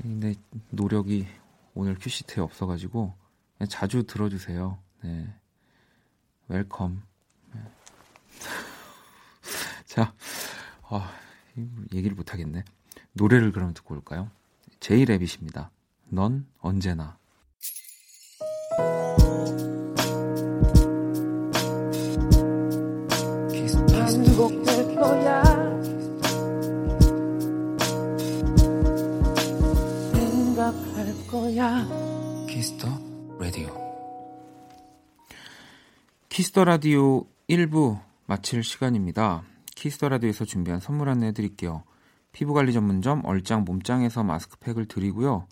근데 0.00 0.34
노력이 0.70 1.26
오늘 1.74 1.98
큐시트에 1.98 2.42
없어가지고 2.42 3.14
자주 3.68 4.04
들어주세요. 4.04 4.78
네. 5.02 5.34
Welcome. 6.48 7.02
네. 7.52 7.60
자, 9.86 10.14
어, 10.82 11.02
얘기를 11.92 12.16
못하겠네. 12.16 12.64
노래를 13.12 13.52
그럼 13.52 13.74
듣고 13.74 13.94
올까요? 13.94 14.30
J 14.80 14.86
Rabbit입니다. 14.86 15.70
넌 16.08 16.46
언제나. 16.60 17.19
거야 31.60 31.86
Kiss 32.48 32.71
the 32.71 32.88
Radio. 33.38 33.68
Kiss 36.30 36.49
the 36.49 36.64
Radio 36.64 37.26
1부 37.50 38.00
마칠 38.24 38.64
시간입니다. 38.64 39.42
Kiss 39.76 39.94
the 39.94 40.08
Radio에서 40.08 40.46
준비한 40.46 40.80
선물 40.80 41.10
안내 41.10 41.32
드릴게요. 41.32 41.84
피부관리 42.32 42.72
전문점 42.72 43.22
얼짱 43.26 43.64
몸짱에서 43.64 44.24
마스크팩을 44.24 44.86
드리고요. 44.86 45.48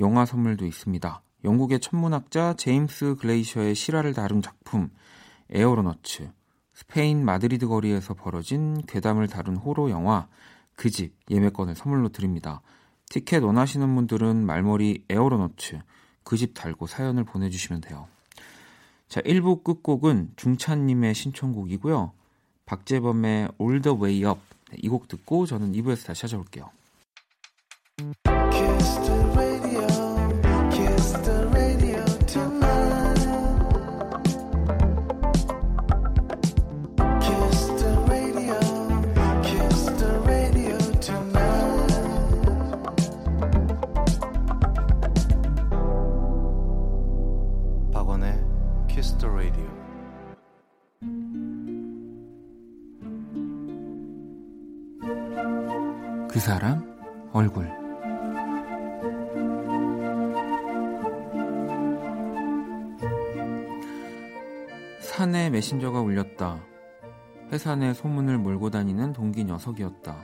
영화 0.00 0.26
선물도 0.26 0.66
있습니다. 0.66 1.22
영국의 1.44 1.80
천문학자 1.80 2.52
제임스 2.52 3.14
글레이셔의 3.14 3.74
실화를 3.74 4.12
다룬 4.12 4.42
작품 4.42 4.90
Aeronauts, 5.48 6.30
스페인 6.74 7.24
마드리드 7.24 7.68
거리에서 7.68 8.12
벌어진 8.12 8.82
괴담을 8.86 9.28
다룬 9.28 9.56
호러 9.56 9.88
영화 9.88 10.28
그 10.76 10.90
집 10.90 11.14
예매권을 11.30 11.74
선물로 11.74 12.10
드립니다. 12.10 12.60
티켓 13.10 13.42
원하시는 13.42 13.94
분들은 13.94 14.44
말머리 14.44 15.04
Aeronauts 15.08 15.80
그 16.24 16.36
집 16.36 16.52
달고 16.52 16.86
사연을 16.86 17.24
보내주시면 17.24 17.80
돼요. 17.80 18.06
자, 19.08 19.22
1부 19.22 19.64
끝곡은 19.64 20.32
중찬님의 20.36 21.14
신청곡이고요. 21.14 22.12
박재범의 22.66 23.48
All 23.58 23.80
the 23.80 23.98
Way 23.98 24.24
Up 24.24 24.40
네, 24.70 24.76
이곡 24.82 25.08
듣고 25.08 25.46
저는 25.46 25.72
2부에서 25.72 26.06
다시 26.06 26.20
찾아올게요. 26.22 26.70
메신저가 65.68 66.00
울렸다. 66.00 66.64
회사 67.52 67.76
내 67.76 67.92
소문을 67.92 68.38
몰고 68.38 68.70
다니는 68.70 69.12
동기 69.12 69.44
녀석이었다. 69.44 70.16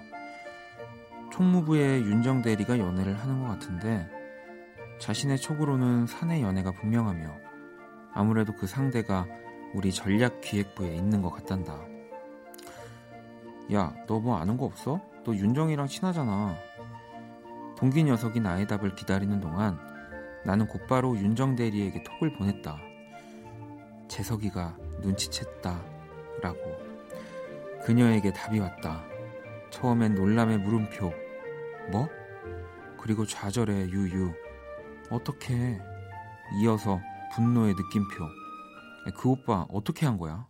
총무부의 1.31 2.01
윤정 2.01 2.41
대리가 2.41 2.79
연애를 2.79 3.19
하는 3.19 3.43
것 3.43 3.49
같은데 3.49 4.09
자신의 5.01 5.37
촉으로는 5.37 6.07
사내 6.07 6.41
연애가 6.41 6.71
분명하며 6.73 7.31
아무래도 8.15 8.55
그 8.55 8.67
상대가 8.67 9.27
우리 9.75 9.93
전략 9.93 10.41
기획부에 10.41 10.95
있는 10.95 11.21
것 11.21 11.31
같단다. 11.31 11.79
야, 13.75 13.95
너 14.07 14.19
뭐 14.19 14.39
아는 14.39 14.57
거 14.57 14.65
없어? 14.65 14.99
너 15.25 15.35
윤정이랑 15.35 15.89
친하잖아. 15.89 16.57
동기 17.77 18.03
녀석이 18.05 18.41
나의 18.41 18.67
답을 18.67 18.95
기다리는 18.95 19.41
동안 19.41 19.79
나는 20.47 20.67
곧바로 20.67 21.15
윤정 21.19 21.57
대리에게 21.57 22.03
톡을 22.03 22.33
보냈다. 22.33 22.79
재석이가 24.09 24.84
눈치챘다. 25.03 25.83
라고. 26.43 26.79
그녀에게 27.85 28.33
답이 28.33 28.59
왔다. 28.59 29.05
처음엔 29.71 30.15
놀람의 30.15 30.59
물음표. 30.59 31.13
뭐? 31.91 32.09
그리고 32.99 33.27
좌절의 33.27 33.91
유유. 33.91 34.33
어떻게? 35.11 35.79
이어서 36.61 37.01
분노의 37.35 37.75
느낌표. 37.75 38.25
그 39.17 39.29
오빠 39.29 39.67
어떻게 39.71 40.07
한 40.07 40.17
거야? 40.17 40.47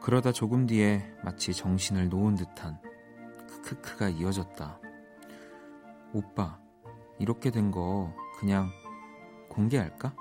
그러다 0.00 0.32
조금 0.32 0.66
뒤에 0.66 1.12
마치 1.24 1.52
정신을 1.52 2.08
놓은 2.08 2.36
듯한 2.36 2.80
크크크가 3.48 4.08
이어졌다. 4.10 4.78
오빠, 6.12 6.58
이렇게 7.18 7.50
된 7.50 7.70
거 7.70 8.14
그냥 8.38 8.70
공개할까? 9.50 10.14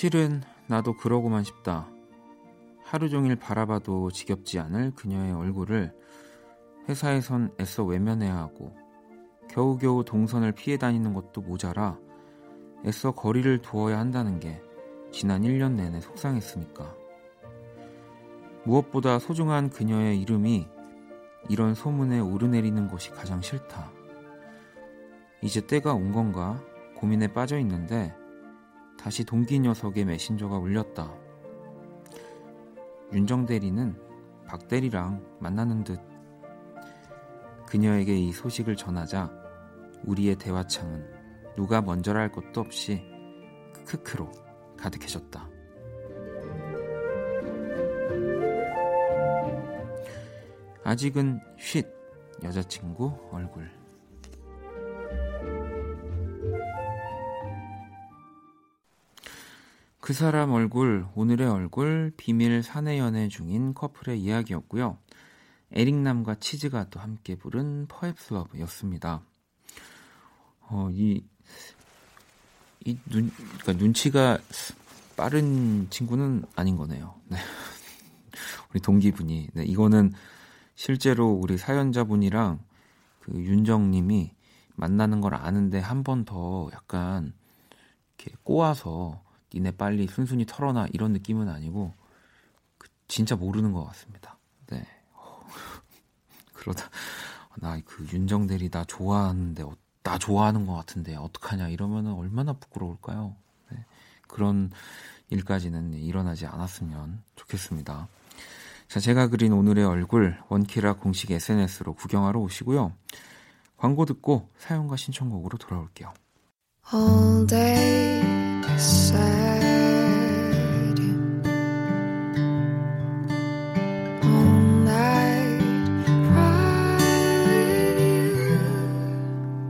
실은 0.00 0.40
나도 0.66 0.96
그러고만 0.96 1.44
싶다. 1.44 1.86
하루 2.82 3.10
종일 3.10 3.36
바라봐도 3.36 4.10
지겹지 4.10 4.58
않을 4.58 4.92
그녀의 4.94 5.34
얼굴을 5.34 5.92
회사에선 6.88 7.52
애써 7.60 7.84
외면해야 7.84 8.34
하고 8.34 8.74
겨우겨우 9.50 10.06
동선을 10.06 10.52
피해 10.52 10.78
다니는 10.78 11.12
것도 11.12 11.42
모자라 11.42 11.98
애써 12.86 13.10
거리를 13.10 13.60
두어야 13.60 13.98
한다는 13.98 14.40
게 14.40 14.62
지난 15.12 15.42
1년 15.42 15.72
내내 15.72 16.00
속상했으니까. 16.00 16.94
무엇보다 18.64 19.18
소중한 19.18 19.68
그녀의 19.68 20.18
이름이 20.22 20.66
이런 21.50 21.74
소문에 21.74 22.20
오르내리는 22.20 22.88
것이 22.88 23.10
가장 23.10 23.42
싫다. 23.42 23.92
이제 25.42 25.60
때가 25.60 25.92
온 25.92 26.10
건가 26.10 26.58
고민에 26.96 27.34
빠져 27.34 27.58
있는데 27.58 28.14
다시 29.00 29.24
동기 29.24 29.58
녀석의 29.60 30.04
메신저가 30.04 30.58
울렸다. 30.58 31.10
윤정 33.14 33.46
대리는 33.46 33.96
박 34.46 34.68
대리랑 34.68 35.38
만나는 35.40 35.84
듯 35.84 35.98
그녀에게 37.66 38.14
이 38.14 38.30
소식을 38.30 38.76
전하자 38.76 39.32
우리의 40.04 40.36
대화창은 40.36 41.54
누가 41.56 41.80
먼저라 41.80 42.20
할 42.20 42.30
것도 42.30 42.60
없이 42.60 43.02
크크로 43.86 44.30
가득해졌다. 44.76 45.48
아직은 50.84 51.40
쉿 51.58 51.86
여자친구 52.42 53.14
얼굴 53.32 53.79
그 60.10 60.14
사람 60.14 60.50
얼굴 60.50 61.06
오늘의 61.14 61.46
얼굴 61.46 62.12
비밀 62.16 62.64
사내 62.64 62.98
연애 62.98 63.28
중인 63.28 63.74
커플의 63.74 64.20
이야기였고요. 64.20 64.98
에릭남과 65.70 66.34
치즈가 66.40 66.90
또 66.90 66.98
함께 66.98 67.36
부른 67.36 67.86
퍼앱스 67.86 68.34
러브였습니다. 68.34 69.22
어, 70.62 70.88
이, 70.90 71.22
이 72.84 72.98
눈, 73.08 73.30
그러니까 73.30 73.72
눈치가 73.74 74.36
빠른 75.16 75.86
친구는 75.90 76.42
아닌 76.56 76.76
거네요. 76.76 77.14
네. 77.28 77.38
우리 78.74 78.80
동기분이. 78.80 79.50
네, 79.54 79.62
이거는 79.64 80.12
실제로 80.74 81.28
우리 81.30 81.56
사연자분이랑 81.56 82.58
그 83.20 83.32
윤정님이 83.32 84.34
만나는 84.74 85.20
걸 85.20 85.36
아는데 85.36 85.78
한 85.78 86.02
번 86.02 86.24
더 86.24 86.68
약간 86.72 87.32
이렇게 88.18 88.36
꼬아서 88.42 89.22
니네 89.52 89.72
빨리 89.72 90.06
순순히 90.06 90.46
털어놔 90.46 90.88
이런 90.92 91.12
느낌은 91.12 91.48
아니고 91.48 91.92
그 92.78 92.88
진짜 93.08 93.36
모르는 93.36 93.72
것 93.72 93.84
같습니다. 93.84 94.38
네. 94.68 94.86
그러다 96.54 96.88
나 97.56 97.80
그 97.84 98.06
윤정 98.12 98.46
대리 98.46 98.70
나 98.70 98.84
좋아하는데 98.84 99.62
어, 99.62 99.76
나 100.02 100.18
좋아하는 100.18 100.66
것 100.66 100.74
같은데 100.74 101.16
어떡하냐 101.16 101.68
이러면은 101.68 102.12
얼마나 102.12 102.52
부끄러울까요? 102.54 103.36
네. 103.70 103.84
그런 104.28 104.70
일까지는 105.28 105.94
일어나지 105.94 106.46
않았으면 106.46 107.22
좋겠습니다. 107.36 108.08
자, 108.88 108.98
제가 108.98 109.28
그린 109.28 109.52
오늘의 109.52 109.84
얼굴 109.84 110.36
원키라 110.48 110.94
공식 110.94 111.30
SNS로 111.30 111.94
구경하러 111.94 112.40
오시고요. 112.40 112.92
광고 113.76 114.04
듣고 114.04 114.48
사연과 114.58 114.96
신청곡으로 114.96 115.58
돌아올게요. 115.58 116.12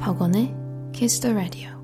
박원의 0.01 0.55
Kiss 0.93 1.21
the 1.21 1.35
Radio 1.35 1.80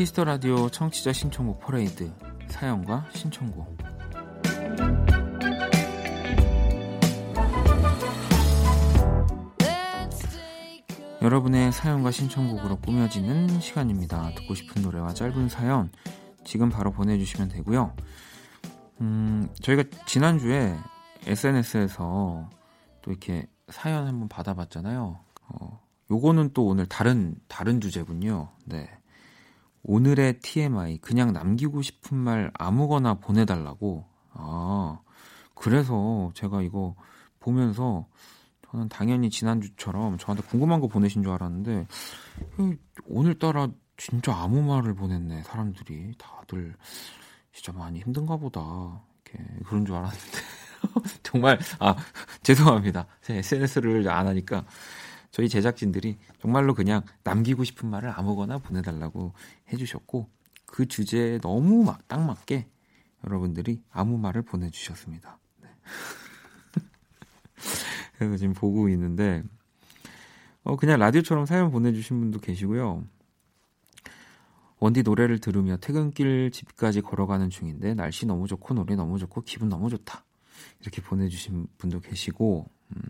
키스터 0.00 0.24
라디오 0.24 0.70
청취자 0.70 1.12
신청곡 1.12 1.60
퍼레이드 1.60 2.10
사연과 2.48 3.04
신청곡 3.12 3.76
여러분의 11.20 11.70
사연과 11.70 12.12
신청곡으로 12.12 12.78
꾸며지는 12.78 13.60
시간입니다. 13.60 14.30
듣고 14.36 14.54
싶은 14.54 14.80
노래와 14.80 15.12
짧은 15.12 15.50
사연 15.50 15.92
지금 16.44 16.70
바로 16.70 16.92
보내주시면 16.92 17.48
되고요. 17.48 17.94
음, 19.02 19.50
저희가 19.60 19.84
지난주에 20.06 20.78
SNS에서 21.26 22.48
또 23.02 23.10
이렇게 23.10 23.46
사연 23.68 24.06
한번 24.06 24.28
받아봤잖아요. 24.28 25.20
어, 25.42 25.80
요거는 26.10 26.54
또 26.54 26.64
오늘 26.64 26.86
다른 26.86 27.34
다른 27.48 27.82
주제군요. 27.82 28.48
네. 28.64 28.88
오늘의 29.82 30.40
TMI 30.40 30.98
그냥 30.98 31.32
남기고 31.32 31.82
싶은 31.82 32.16
말 32.16 32.50
아무거나 32.54 33.14
보내달라고. 33.14 34.04
아 34.32 35.00
그래서 35.54 36.30
제가 36.34 36.62
이거 36.62 36.94
보면서 37.38 38.06
저는 38.70 38.88
당연히 38.88 39.30
지난주처럼 39.30 40.18
저한테 40.18 40.46
궁금한 40.46 40.80
거 40.80 40.86
보내신 40.86 41.22
줄 41.22 41.32
알았는데 41.32 41.86
오늘따라 43.06 43.68
진짜 43.96 44.34
아무 44.34 44.62
말을 44.62 44.94
보냈네 44.94 45.42
사람들이. 45.42 46.14
다들 46.18 46.76
진짜 47.52 47.72
많이 47.72 48.00
힘든가 48.00 48.36
보다. 48.36 49.02
이렇게 49.24 49.44
그런 49.66 49.84
줄 49.84 49.96
알았는데. 49.96 50.38
정말 51.22 51.58
아 51.78 51.96
죄송합니다. 52.42 53.06
제 53.22 53.36
SNS를 53.36 54.08
안 54.08 54.26
하니까 54.26 54.64
저희 55.30 55.48
제작진들이 55.48 56.18
정말로 56.40 56.74
그냥 56.74 57.02
남기고 57.24 57.64
싶은 57.64 57.88
말을 57.88 58.10
아무거나 58.10 58.58
보내달라고 58.58 59.32
해주셨고 59.72 60.28
그 60.66 60.86
주제에 60.86 61.38
너무 61.38 61.84
막 61.84 62.06
딱 62.08 62.24
맞게 62.24 62.66
여러분들이 63.24 63.82
아무 63.90 64.18
말을 64.18 64.42
보내주셨습니다. 64.42 65.38
네. 65.62 65.68
그래서 68.18 68.36
지금 68.36 68.54
보고 68.54 68.88
있는데 68.88 69.42
어 70.62 70.76
그냥 70.76 70.98
라디오처럼 70.98 71.46
사연 71.46 71.70
보내주신 71.70 72.18
분도 72.18 72.38
계시고요. 72.40 73.04
원디 74.78 75.02
노래를 75.02 75.38
들으며 75.40 75.76
퇴근길 75.76 76.50
집까지 76.52 77.02
걸어가는 77.02 77.50
중인데 77.50 77.94
날씨 77.94 78.26
너무 78.26 78.46
좋고 78.46 78.74
노래 78.74 78.96
너무 78.96 79.18
좋고 79.18 79.42
기분 79.42 79.68
너무 79.68 79.90
좋다. 79.90 80.24
이렇게 80.80 81.02
보내주신 81.02 81.66
분도 81.78 82.00
계시고 82.00 82.66
음, 82.96 83.02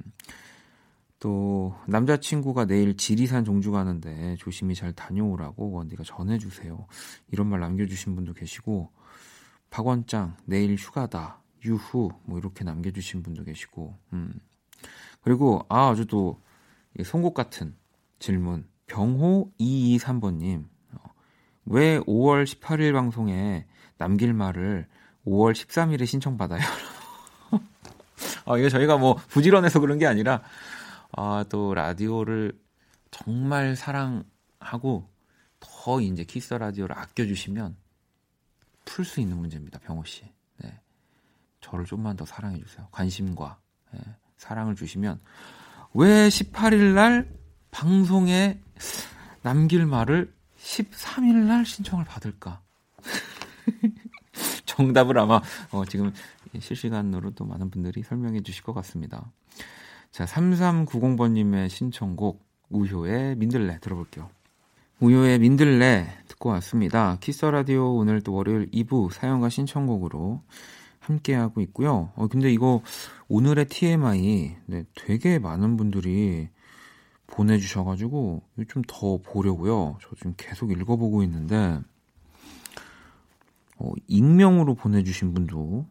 또 1.20 1.74
남자친구가 1.86 2.64
내일 2.64 2.96
지리산 2.96 3.44
종주 3.44 3.70
가는데 3.70 4.36
조심히 4.36 4.74
잘 4.74 4.92
다녀오라고 4.94 5.70
원디가 5.70 6.02
전해주세요. 6.02 6.86
이런 7.30 7.46
말 7.46 7.60
남겨주신 7.60 8.16
분도 8.16 8.32
계시고 8.32 8.90
박원장 9.68 10.36
내일 10.46 10.74
휴가다 10.76 11.42
유후 11.66 12.10
뭐 12.24 12.38
이렇게 12.38 12.64
남겨주신 12.64 13.22
분도 13.22 13.44
계시고 13.44 13.96
음. 14.14 14.32
그리고 15.20 15.64
아 15.68 15.90
아주 15.90 16.06
또 16.06 16.40
송곳 17.04 17.34
같은 17.34 17.76
질문 18.18 18.66
병호 18.86 19.52
223번님 19.60 20.64
어, 20.94 20.98
왜 21.66 22.00
5월 22.00 22.44
18일 22.44 22.94
방송에 22.94 23.66
남길 23.98 24.32
말을 24.32 24.86
5월 25.26 25.52
13일에 25.52 26.06
신청받아요? 26.06 26.60
아, 28.46 28.56
이게 28.56 28.70
저희가 28.70 28.96
뭐 28.96 29.16
부지런해서 29.28 29.80
그런 29.80 29.98
게 29.98 30.06
아니라 30.06 30.42
아, 31.12 31.44
또 31.48 31.74
라디오를 31.74 32.58
정말 33.10 33.76
사랑하고 33.76 35.08
더 35.58 36.00
이제 36.00 36.24
키스 36.24 36.54
라디오를 36.54 36.96
아껴주시면 36.96 37.76
풀 38.84 39.04
수 39.04 39.20
있는 39.20 39.36
문제입니다, 39.36 39.78
병호 39.80 40.04
씨. 40.04 40.24
네. 40.58 40.80
저를 41.60 41.84
좀만 41.84 42.16
더 42.16 42.24
사랑해 42.24 42.58
주세요. 42.58 42.88
관심과 42.90 43.58
네. 43.92 44.00
사랑을 44.36 44.74
주시면 44.74 45.20
왜 45.94 46.28
18일 46.28 46.94
날 46.94 47.32
방송에 47.70 48.60
남길 49.42 49.86
말을 49.86 50.32
13일 50.58 51.34
날 51.46 51.64
신청을 51.64 52.04
받을까? 52.04 52.62
정답을 54.66 55.18
아마 55.18 55.40
어, 55.70 55.84
지금 55.84 56.12
실시간으로 56.58 57.32
또 57.32 57.44
많은 57.44 57.70
분들이 57.70 58.02
설명해 58.02 58.42
주실 58.42 58.62
것 58.62 58.72
같습니다. 58.74 59.30
자, 60.10 60.24
3390번님의 60.24 61.68
신청곡 61.68 62.44
우효의 62.70 63.36
민들레 63.36 63.78
들어볼게요. 63.78 64.28
우효의 64.98 65.38
민들레 65.38 66.06
듣고 66.26 66.48
왔습니다. 66.50 67.16
키스 67.20 67.44
라디오 67.44 67.94
오늘 67.94 68.20
또 68.20 68.34
월요일 68.34 68.68
2부 68.70 69.12
사연과 69.12 69.48
신청곡으로 69.48 70.42
함께하고 70.98 71.60
있고요. 71.62 72.10
어, 72.16 72.26
근데 72.26 72.52
이거 72.52 72.82
오늘의 73.28 73.66
TMI 73.66 74.56
네, 74.66 74.84
되게 74.94 75.38
많은 75.38 75.76
분들이 75.76 76.48
보내주셔가지고 77.28 78.42
좀 78.68 78.82
더 78.88 79.18
보려고요. 79.22 79.98
저 80.02 80.16
지금 80.16 80.34
계속 80.36 80.72
읽어보고 80.72 81.22
있는데 81.22 81.80
어, 83.78 83.92
익명으로 84.08 84.74
보내주신 84.74 85.32
분도 85.34 85.86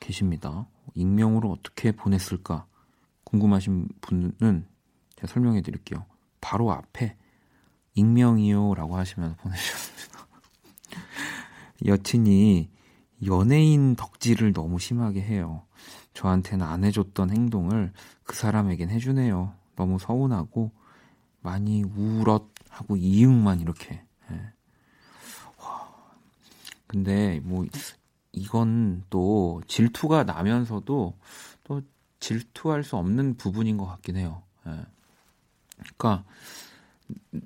계십니다. 0.00 0.66
익명으로 0.94 1.52
어떻게 1.52 1.92
보냈을까 1.92 2.66
궁금하신 3.34 3.88
분은 4.00 4.66
제가 5.16 5.26
설명해 5.26 5.62
드릴게요. 5.62 6.04
바로 6.40 6.70
앞에 6.70 7.16
익명이요라고 7.94 8.96
하시면서 8.96 9.34
보내주셨습니다. 9.36 10.26
여친이 11.84 12.70
연예인 13.26 13.96
덕질을 13.96 14.52
너무 14.52 14.78
심하게 14.78 15.20
해요. 15.22 15.64
저한테는 16.12 16.64
안 16.64 16.84
해줬던 16.84 17.30
행동을 17.30 17.92
그 18.22 18.36
사람에겐 18.36 18.90
해주네요. 18.90 19.52
너무 19.74 19.98
서운하고 19.98 20.70
많이 21.40 21.82
우울하고 21.82 22.96
이응만 22.96 23.60
이렇게. 23.60 24.04
예. 24.30 24.52
와. 25.58 25.92
근데 26.86 27.40
뭐 27.42 27.66
이건 28.32 29.02
또 29.10 29.60
질투가 29.66 30.22
나면서도 30.22 30.84
또 30.84 31.14
질투할 32.24 32.84
수 32.84 32.96
없는 32.96 33.36
부분인 33.36 33.76
것 33.76 33.84
같긴 33.86 34.16
해요. 34.16 34.42
예. 34.66 34.86
그러니까 35.98 36.24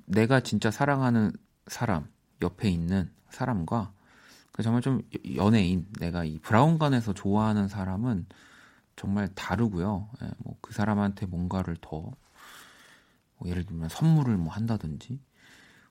내가 0.05 0.39
진짜 0.39 0.71
사랑하는 0.71 1.33
사람 1.67 2.07
옆에 2.41 2.69
있는 2.69 3.11
사람과 3.29 3.91
그 4.53 4.63
정말 4.63 4.81
좀 4.81 5.01
연예인 5.35 5.85
내가 5.99 6.23
이 6.23 6.39
브라운관에서 6.39 7.13
좋아하는 7.13 7.67
사람은 7.67 8.25
정말 8.95 9.27
다르고요. 9.35 10.09
예, 10.21 10.31
뭐그 10.39 10.73
사람한테 10.73 11.25
뭔가를 11.25 11.75
더 11.81 12.13
뭐 13.37 13.49
예를 13.49 13.65
들면 13.65 13.87
선물을 13.89 14.35
뭐 14.37 14.53
한다든지 14.53 15.19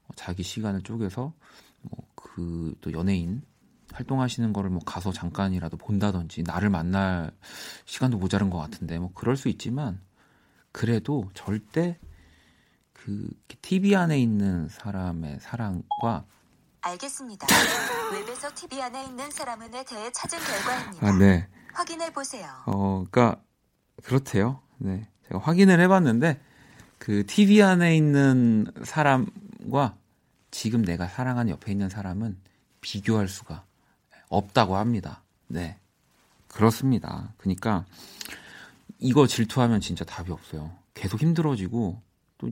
뭐 0.07 0.11
자기 0.17 0.43
시간을 0.43 0.83
쪼개서 0.83 1.33
뭐 1.83 2.09
그 2.15 2.75
또 2.81 2.93
연예인 2.93 3.43
활동하시는 3.93 4.53
거를 4.53 4.71
뭐 4.71 4.81
가서 4.85 5.13
잠깐이라도 5.13 5.77
본다든지 5.77 6.43
나를 6.43 6.71
만날 6.71 7.33
시간도 7.85 8.19
모자른 8.19 8.51
것 8.51 8.59
같은데 8.59 8.99
뭐 8.99 9.11
그럴 9.15 9.37
수 9.37 9.49
있지만 9.49 10.01
그래도 10.73 11.29
절대 11.35 11.99
그 12.93 13.29
TV 13.63 13.95
안에 13.95 14.19
있는 14.21 14.69
사람의 14.69 15.39
사랑과 15.41 16.25
알겠습니다. 16.81 17.47
웹에서 18.13 18.51
TV 18.55 18.81
안에 18.81 19.05
있는 19.05 19.31
사람에 19.31 19.71
대해 19.71 19.85
찾은 20.13 20.39
결과입니다. 20.39 21.07
아, 21.07 21.19
네. 21.19 21.49
확인해 21.73 22.13
보세요. 22.13 22.49
어, 22.67 23.05
그러니까 23.11 23.43
그렇대요. 24.05 24.61
네. 24.79 25.09
제가 25.29 25.41
확인을 25.41 25.81
해 25.81 25.89
봤는데 25.89 26.41
그 26.99 27.27
TV 27.27 27.63
안에 27.63 27.97
있는 27.97 28.67
사람과 28.85 29.97
지금 30.51 30.83
내가 30.83 31.07
사랑하는 31.07 31.51
옆에 31.51 31.73
있는 31.73 31.89
사람은 31.89 32.39
비교할 32.81 33.29
수가 33.29 33.65
없다고 34.29 34.77
합니다. 34.77 35.23
네. 35.47 35.79
그렇습니다. 36.49 37.33
그러니까 37.39 37.85
이거 38.99 39.27
질투하면 39.27 39.81
진짜 39.81 40.05
답이 40.05 40.33
없어요. 40.33 40.73
계속 40.95 41.21
힘들어지고 41.21 42.01
또 42.39 42.51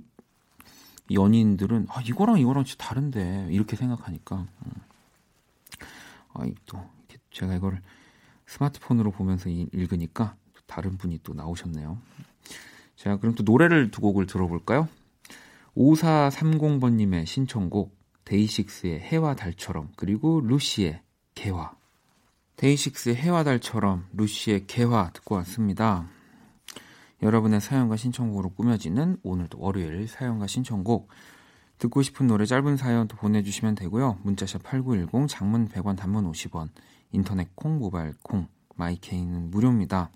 연인들은 1.12 1.86
아 1.88 2.00
이거랑 2.02 2.38
이거랑 2.38 2.64
진짜 2.64 2.84
다른데 2.84 3.48
이렇게 3.50 3.76
생각하니까 3.76 4.46
음. 4.66 4.72
아또 6.34 6.88
제가 7.30 7.54
이걸 7.54 7.82
스마트폰으로 8.46 9.10
보면서 9.10 9.48
읽으니까 9.48 10.36
다른 10.66 10.96
분이 10.96 11.20
또 11.22 11.34
나오셨네요. 11.34 11.98
자 12.96 13.16
그럼 13.16 13.34
또 13.34 13.42
노래를 13.42 13.90
두 13.90 14.00
곡을 14.00 14.26
들어볼까요? 14.26 14.88
5430번님의 15.76 17.26
신청곡 17.26 17.94
데이식스의 18.24 19.00
해와 19.00 19.34
달처럼 19.34 19.90
그리고 19.96 20.40
루시의 20.40 21.00
개화 21.36 21.72
데이식스의 22.56 23.14
해와 23.14 23.44
달처럼 23.44 24.08
루시의 24.14 24.66
개화 24.66 25.10
듣고 25.12 25.36
왔습니다. 25.36 26.08
여러분의 27.22 27.60
사연과 27.60 27.96
신청곡으로 27.96 28.50
꾸며지는 28.50 29.18
오늘도 29.22 29.58
월요일 29.60 30.08
사연과 30.08 30.48
신청곡 30.48 31.08
듣고 31.78 32.02
싶은 32.02 32.26
노래 32.26 32.46
짧은 32.46 32.76
사연 32.78 33.06
도 33.06 33.16
보내주시면 33.16 33.74
되고요. 33.76 34.18
문자샵 34.22 34.62
8910 34.64 35.28
장문 35.28 35.68
100원 35.68 35.96
단문 35.96 36.30
50원 36.32 36.70
인터넷 37.12 37.54
콩 37.54 37.78
모바일 37.78 38.14
콩 38.22 38.48
마이케이는 38.74 39.50
무료입니다. 39.50 40.10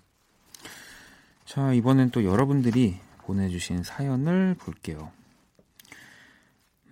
자 1.45 1.73
이번엔 1.73 2.09
또 2.09 2.23
여러분들이 2.23 2.99
보내주신 3.19 3.83
사연을 3.83 4.55
볼게요. 4.59 5.11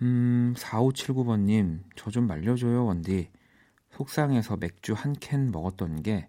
음 0.02 0.54
4579번님 0.56 1.80
저 1.96 2.10
좀 2.10 2.26
말려줘요 2.26 2.86
원디 2.86 3.28
속상해서 4.00 4.56
맥주 4.56 4.94
한 4.94 5.12
캔 5.20 5.50
먹었던 5.50 6.02
게 6.02 6.26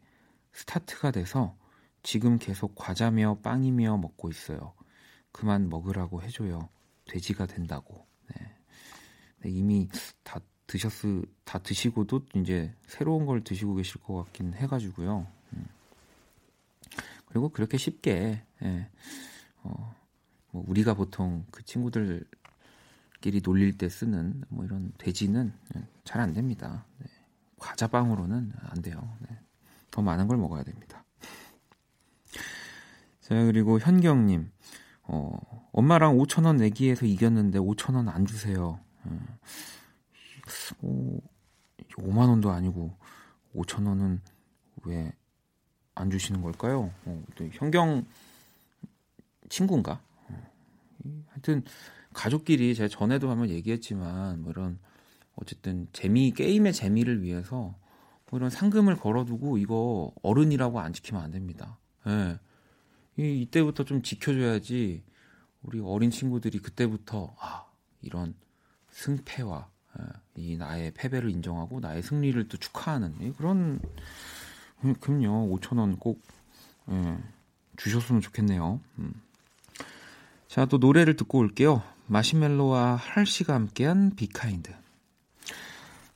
스타트가 0.51 1.11
돼서 1.11 1.55
지금 2.03 2.37
계속 2.37 2.75
과자며 2.75 3.37
빵이며 3.41 3.95
먹고 3.97 4.29
있어요. 4.29 4.73
그만 5.31 5.69
먹으라고 5.69 6.21
해줘요. 6.21 6.67
돼지가 7.05 7.45
된다고. 7.45 8.05
네. 8.27 8.55
네, 9.43 9.49
이미 9.51 9.87
다 10.23 10.41
드셨을 10.67 11.23
다 11.45 11.59
드시고도 11.59 12.25
이제 12.35 12.75
새로운 12.87 13.25
걸 13.25 13.41
드시고 13.41 13.75
계실 13.75 14.01
것 14.01 14.15
같긴 14.15 14.53
해가지고요. 14.53 15.25
음. 15.53 15.65
그리고 17.27 17.47
그렇게 17.47 17.77
쉽게 17.77 18.43
예, 18.63 18.89
어, 19.63 19.95
뭐 20.51 20.65
우리가 20.67 20.93
보통 20.93 21.45
그 21.51 21.63
친구들끼리 21.63 22.25
놀릴 23.41 23.77
때 23.77 23.87
쓰는 23.87 24.43
뭐 24.49 24.65
이런 24.65 24.91
돼지는 24.97 25.53
예, 25.77 25.87
잘안 26.03 26.33
됩니다. 26.33 26.85
네. 26.97 27.07
과자빵으로는 27.61 28.51
안 28.59 28.81
돼요. 28.81 29.15
네. 29.29 29.37
더 29.91 30.01
많은 30.01 30.27
걸 30.27 30.37
먹어야 30.37 30.63
됩니다. 30.63 31.03
자 33.21 33.35
그리고 33.45 33.79
현경님 33.79 34.51
어, 35.03 35.69
엄마랑 35.71 36.17
5천 36.17 36.45
원 36.45 36.57
내기해서 36.57 37.05
이겼는데 37.05 37.59
5천 37.59 37.95
원 37.95 38.09
안 38.09 38.25
주세요. 38.25 38.79
어, 40.81 41.17
5만 41.97 42.29
원도 42.29 42.51
아니고 42.51 42.97
5천 43.55 43.87
원은 43.87 44.21
왜 44.85 45.11
안 45.93 46.09
주시는 46.09 46.41
걸까요? 46.41 46.89
어, 47.05 47.23
또 47.35 47.45
현경 47.51 48.05
친구인가? 49.49 50.01
어, 50.29 50.51
하여튼 51.27 51.63
가족끼리 52.13 52.73
제가 52.73 52.87
전에도 52.87 53.29
한번 53.29 53.49
얘기했지만 53.49 54.41
뭐 54.41 54.51
이런 54.51 54.79
어쨌든 55.35 55.87
재미 55.93 56.31
게임의 56.31 56.73
재미를 56.73 57.21
위해서 57.23 57.75
뭐 58.29 58.39
이런 58.39 58.49
상금을 58.49 58.95
걸어두고 58.97 59.57
이거 59.57 60.13
어른이라고 60.21 60.79
안 60.79 60.93
지키면 60.93 61.21
안 61.21 61.31
됩니다. 61.31 61.77
예. 62.07 62.39
이, 63.17 63.41
이때부터 63.41 63.83
좀 63.83 64.01
지켜줘야지 64.01 65.03
우리 65.63 65.79
어린 65.79 66.11
친구들이 66.11 66.59
그때부터 66.59 67.35
아 67.39 67.65
이런 68.01 68.33
승패와 68.89 69.69
예, 69.99 70.03
이 70.35 70.57
나의 70.57 70.91
패배를 70.91 71.29
인정하고 71.29 71.81
나의 71.81 72.01
승리를 72.01 72.47
또 72.47 72.57
축하하는 72.57 73.33
그런 73.33 73.79
음, 74.83 74.95
그럼요 74.99 75.57
5천 75.57 75.77
원꼭 75.77 76.21
예, 76.89 77.17
주셨으면 77.77 78.21
좋겠네요. 78.21 78.79
음. 78.99 79.13
자또 80.47 80.77
노래를 80.77 81.15
듣고 81.15 81.37
올게요. 81.39 81.81
Marshmello와 82.07 82.95
Halsey가 82.95 83.53
함께한 83.53 84.15
Be 84.15 84.32
Kind. 84.32 84.73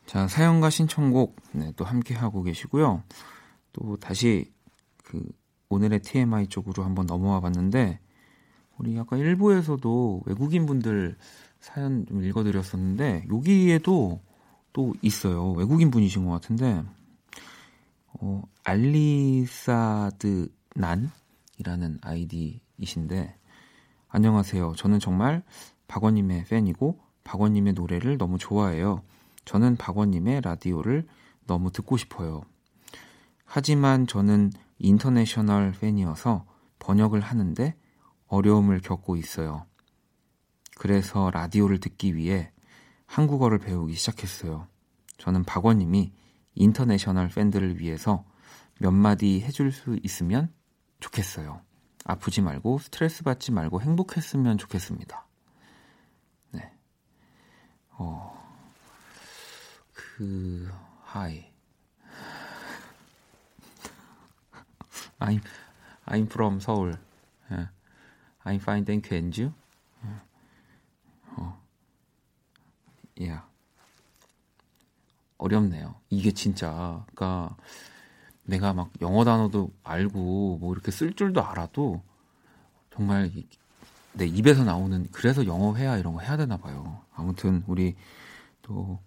자 0.06 0.28
사연과 0.28 0.70
신청곡 0.70 1.36
네, 1.54 1.74
또 1.76 1.84
함께 1.84 2.14
하고 2.14 2.44
계시고요. 2.44 3.04
또 3.74 3.98
다시 3.98 4.52
그 5.04 5.28
오늘의 5.70 6.02
TMI 6.02 6.48
쪽으로 6.48 6.84
한번 6.84 7.06
넘어와 7.06 7.40
봤는데 7.42 8.00
우리 8.78 8.98
아까 9.00 9.18
일부에서도 9.18 10.24
외국인 10.26 10.66
분들 10.66 11.18
사연 11.60 12.06
좀 12.06 12.24
읽어 12.24 12.44
드렸었는데 12.44 13.26
여기에도 13.32 14.22
또 14.74 14.94
있어요. 15.02 15.52
외국인 15.54 15.90
분이신 15.90 16.26
것 16.26 16.32
같은데 16.32 16.84
어, 18.08 18.44
알리사드 18.64 20.50
난이라는 20.76 22.00
아이디이신데 22.02 23.38
안녕하세요. 24.10 24.74
저는 24.78 25.00
정말 25.00 25.44
박원님의 25.88 26.46
팬이고 26.46 27.00
박원님의 27.24 27.74
노래를 27.74 28.18
너무 28.18 28.38
좋아해요. 28.38 29.02
저는 29.46 29.78
박원님의 29.78 30.42
라디오를 30.42 31.08
너무 31.46 31.72
듣고 31.72 31.98
싶어요. 31.98 32.42
하지만 33.46 34.08
저는 34.08 34.52
international 34.80 35.74
팬이어서 35.80 36.46
번역을 36.80 37.22
하는데 37.22 37.76
어려움을 38.28 38.82
겪고 38.82 39.16
있어요. 39.16 39.66
그래서 40.76 41.32
라디오를 41.32 41.80
듣기 41.80 42.16
위해 42.16 42.52
한국어를 43.06 43.60
배우기 43.60 43.94
시작했어요. 43.94 44.68
저는 45.18 45.44
박원님이 45.44 46.12
international 46.56 47.30
팬들을 47.30 47.80
위해서 47.80 48.26
몇 48.80 48.92
마디 48.92 49.42
해줄 49.42 49.72
수 49.72 49.98
있으면 50.04 50.52
좋겠어요. 51.00 51.62
아프지 52.04 52.42
말고 52.42 52.80
스트레스 52.80 53.24
받지 53.24 53.52
말고 53.52 53.82
행복했으면 53.82 54.58
좋겠습니다. 54.58 55.28
네. 56.52 56.72
어, 57.92 58.45
그, 60.16 60.72
하이. 61.04 61.52
I'm, 65.20 65.42
I'm 66.06 66.24
from 66.24 66.62
서울. 66.62 66.98
예. 67.52 67.68
I'm 68.46 68.62
fine, 68.62 68.86
thank 68.86 69.12
you, 69.12 69.18
and 69.18 69.42
you? 69.42 69.54
어. 71.36 71.62
Yeah. 73.20 73.42
어렵네요. 75.38 75.96
이게 76.10 76.32
진짜, 76.32 77.04
그니까, 77.08 77.58
내가 78.44 78.72
막 78.72 78.92
영어 79.02 79.26
단어도 79.26 79.70
알고, 79.84 80.60
뭐 80.62 80.74
이렇게 80.74 80.92
쓸 80.92 81.14
줄도 81.14 81.44
알아도, 81.44 82.02
정말 82.94 83.30
내 84.14 84.26
입에서 84.26 84.64
나오는, 84.64 85.12
그래서 85.12 85.46
영어 85.46 85.76
회화 85.76 85.98
이런 85.98 86.14
거 86.14 86.22
해야 86.22 86.38
되나 86.38 86.56
봐요. 86.56 87.02
아무튼, 87.14 87.66
우리 87.68 87.98
또, 88.62 89.02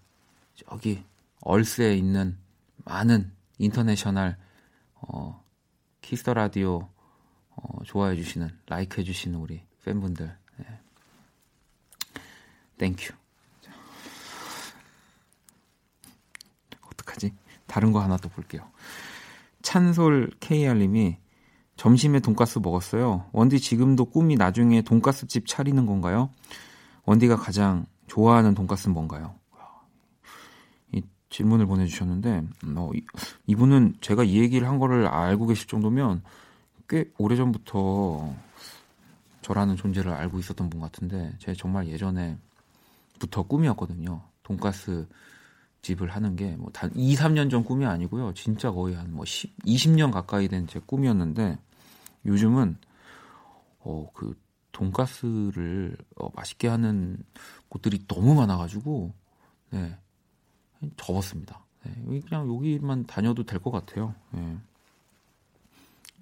저기, 0.67 1.05
얼스에 1.43 1.95
있는 1.97 2.37
많은 2.85 3.33
international, 3.59 4.37
어, 4.95 5.45
Kiss 6.01 6.20
the 6.20 6.35
Radio, 6.35 6.89
어, 7.51 7.85
좋아해 7.85 8.17
주시는, 8.17 8.51
like 8.67 9.01
해 9.01 9.05
주시는 9.05 9.39
우리 9.39 9.63
팬분들. 9.85 10.37
네. 10.57 10.81
Thank 12.77 12.98
you. 12.98 13.15
어떡하지? 16.83 17.33
다른 17.67 17.93
거 17.93 18.01
하나 18.01 18.17
더 18.17 18.29
볼게요. 18.29 18.69
찬솔 19.63 20.33
KR님이 20.41 21.19
점심에 21.77 22.19
돈가스 22.19 22.59
먹었어요. 22.59 23.29
원디 23.33 23.61
지금도 23.61 24.07
꿈이 24.07 24.35
나중에 24.35 24.83
돈가스 24.83 25.29
집 25.29 25.47
차리는 25.47 25.87
건가요? 25.87 26.31
원디가 27.05 27.37
가장 27.37 27.87
좋아하는 28.09 28.55
돈가스는 28.55 28.93
뭔가요? 28.93 29.38
이 31.31 31.35
질문을 31.35 31.67
보내주셨는데 31.67 32.43
어, 32.77 32.91
이, 33.47 33.55
분은 33.55 33.97
제가 34.01 34.25
이 34.25 34.39
얘기를 34.39 34.67
한 34.69 34.79
거를 34.79 35.07
알고 35.07 35.47
계실 35.47 35.69
정도면 35.69 36.23
꽤 36.89 37.11
오래전부터 37.19 38.35
저라는 39.43 39.77
존재를 39.77 40.13
알고 40.13 40.39
있었던 40.39 40.69
분 40.71 40.81
같은데 40.81 41.35
제가 41.39 41.55
정말 41.59 41.87
예전에부터 41.89 43.43
꿈이었거든요. 43.47 44.23
돈가스 44.43 45.07
집을 45.83 46.09
하는 46.11 46.35
게 46.37 46.57
뭐 46.57 46.71
단 46.73 46.91
2, 46.95 47.15
3년 47.15 47.51
전 47.51 47.63
꿈이 47.65 47.87
아니고요. 47.87 48.35
진짜 48.35 48.71
거의 48.71 48.95
한뭐 48.97 49.25
20년 49.25 50.11
가까이 50.13 50.49
된 50.49 50.67
제 50.67 50.81
꿈이었는데 50.81 51.59
요즘은 52.27 52.77
어 53.81 54.07
그 54.13 54.35
돈가스를 54.73 55.97
어, 56.17 56.29
맛있게 56.35 56.69
하는 56.69 57.19
곳들이 57.69 58.07
너무 58.07 58.35
많아 58.35 58.57
가지고 58.57 59.13
네 59.71 59.97
접었습니다. 60.97 61.65
네, 61.85 62.21
그냥 62.29 62.53
여기만 62.55 63.07
다녀도 63.07 63.45
될 63.45 63.61
것 63.61 63.71
같아요. 63.71 64.15
네. 64.31 64.57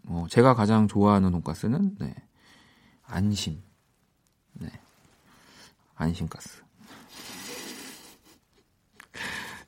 어, 0.06 0.26
제가 0.30 0.54
가장 0.54 0.86
좋아하는 0.88 1.32
돈가스는 1.32 1.96
네, 1.98 2.14
안심. 3.04 3.62
네. 4.52 4.68
안심가스. 5.96 6.62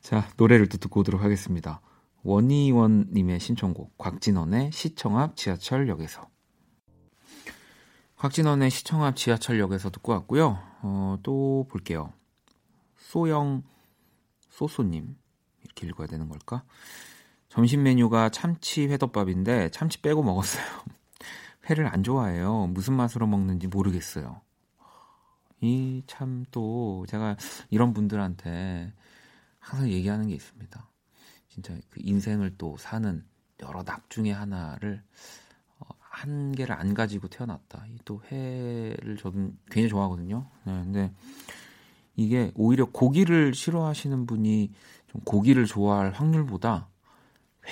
자, 0.00 0.26
노래를 0.36 0.68
또 0.68 0.78
듣고 0.78 1.00
오도록 1.00 1.22
하겠습니다. 1.22 1.80
원희원님의 2.22 3.40
신청곡, 3.40 3.96
곽진원의 3.98 4.72
시청 4.72 5.18
앞 5.18 5.36
지하철역에서. 5.36 6.28
곽진원의 8.16 8.70
시청 8.70 9.04
앞 9.04 9.16
지하철역에서 9.16 9.90
듣고 9.90 10.12
왔고요. 10.12 10.58
어, 10.82 11.18
또 11.22 11.66
볼게요. 11.70 12.12
소영 12.96 13.62
소소님 14.58 15.16
이렇게 15.64 15.86
읽어야 15.86 16.06
되는 16.08 16.28
걸까? 16.28 16.64
점심 17.48 17.82
메뉴가 17.84 18.30
참치 18.30 18.86
회덮밥인데 18.88 19.70
참치 19.70 20.00
빼고 20.02 20.22
먹었어요. 20.24 20.64
회를 21.70 21.86
안 21.86 22.02
좋아해요. 22.02 22.66
무슨 22.68 22.94
맛으로 22.94 23.26
먹는지 23.26 23.68
모르겠어요. 23.68 24.40
이 25.60 26.02
참 26.06 26.44
또 26.50 27.04
제가 27.08 27.36
이런 27.70 27.92
분들한테 27.92 28.92
항상 29.58 29.90
얘기하는 29.90 30.28
게 30.28 30.34
있습니다. 30.34 30.88
진짜 31.48 31.74
그 31.90 32.00
인생을 32.02 32.56
또 32.58 32.76
사는 32.78 33.24
여러 33.60 33.82
낙 33.84 34.08
중에 34.10 34.30
하나를 34.32 35.02
어, 35.80 35.86
한 36.00 36.52
개를 36.52 36.74
안 36.74 36.94
가지고 36.94 37.28
태어났다. 37.28 37.84
이 37.88 37.98
또 38.04 38.22
회를 38.30 39.16
저는 39.18 39.56
굉장히 39.70 39.88
좋아하거든요. 39.88 40.48
네, 40.64 40.72
근데 40.84 41.12
이게 42.18 42.50
오히려 42.56 42.84
고기를 42.86 43.54
싫어하시는 43.54 44.26
분이 44.26 44.72
좀 45.06 45.20
고기를 45.24 45.66
좋아할 45.66 46.10
확률보다 46.10 46.88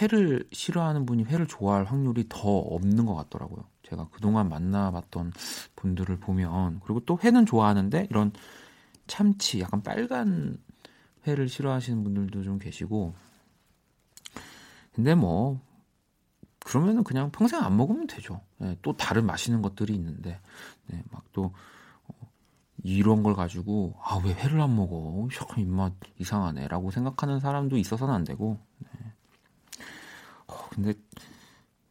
회를 0.01 0.47
싫어하는 0.53 1.05
분이 1.05 1.25
회를 1.25 1.49
좋아할 1.49 1.85
확률이 1.85 2.27
더 2.29 2.39
없는 2.39 3.07
것 3.07 3.17
같더라고요. 3.17 3.65
제가 3.83 4.09
그동안 4.13 4.49
만나봤던 4.49 5.33
분들을 5.75 6.21
보면 6.21 6.79
그리고 6.85 7.01
또 7.01 7.19
회는 7.25 7.45
좋아하는데 7.45 8.07
이런 8.09 8.31
참치 9.09 9.61
약간 9.61 9.83
빨간 9.83 10.59
회를 11.27 11.49
싫어하시는 11.49 12.05
분들도 12.05 12.45
좀 12.45 12.61
계시고 12.61 13.15
근데 14.93 15.17
뭐 15.17 15.61
그러면은 16.61 17.03
그냥 17.03 17.33
평생 17.33 17.63
안 17.63 17.77
먹으면 17.77 18.07
되죠. 18.07 18.43
네, 18.59 18.77
또 18.83 18.97
다른 18.97 19.27
맛있는 19.27 19.61
것들이 19.61 19.93
있는데 19.95 20.41
네, 20.87 21.03
막또 21.11 21.47
어, 21.47 21.53
이런 22.87 23.23
걸 23.23 23.35
가지고 23.35 23.95
아 24.03 24.19
왜 24.19 24.33
회를 24.33 24.61
안 24.61 24.75
먹어? 24.77 25.29
셔 25.33 25.47
입맛 25.59 25.93
이상하네라고 26.19 26.91
생각하는 26.91 27.41
사람도 27.41 27.77
있어서는 27.77 28.15
안 28.15 28.25
되고. 28.25 28.59
네. 28.79 28.89
어, 30.47 30.69
근데 30.71 30.95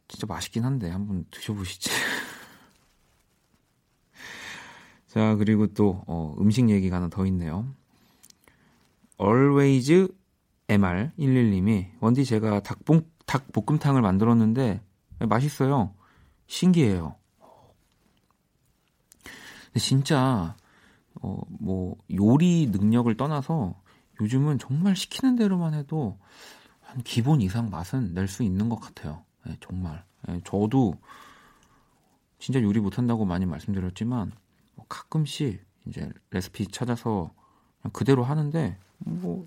진짜 0.08 0.26
맛있긴 0.26 0.64
한데 0.64 0.90
한번 0.90 1.24
드셔보시지. 1.30 1.90
자 5.08 5.34
그리고 5.36 5.66
또 5.68 6.02
어, 6.06 6.34
음식 6.38 6.68
얘기가 6.68 6.96
하나 6.96 7.08
더 7.08 7.26
있네요. 7.26 7.66
Always 9.20 10.08
MR11님이 10.68 11.90
원디 12.00 12.24
제가 12.24 12.60
닭볶 12.60 13.04
닭볶음탕을 13.26 14.02
만들었는데 14.02 14.80
맛있어요. 15.20 15.94
신기해요. 16.46 17.16
진짜 19.78 20.56
어, 21.22 21.40
뭐 21.48 21.96
요리 22.12 22.68
능력을 22.70 23.14
떠나서 23.16 23.74
요즘은 24.20 24.58
정말 24.58 24.96
시키는 24.96 25.36
대로만 25.36 25.74
해도 25.74 26.18
한 26.80 27.02
기본 27.02 27.40
이상 27.42 27.70
맛은 27.70 28.14
낼 28.14 28.28
수 28.28 28.42
있는 28.42 28.68
것 28.68 28.80
같아요. 28.80 29.22
네, 29.44 29.56
정말. 29.60 30.04
네, 30.26 30.40
저도 30.44 30.94
진짜 32.38 32.62
요리 32.62 32.80
못한다고 32.80 33.24
많이 33.24 33.46
말씀드렸지만 33.46 34.32
뭐 34.74 34.86
가끔씩 34.88 35.64
이제 35.86 36.10
레시피 36.30 36.68
찾아서 36.68 37.30
그대로 37.92 38.24
하는데 38.24 38.76
뭐 38.98 39.46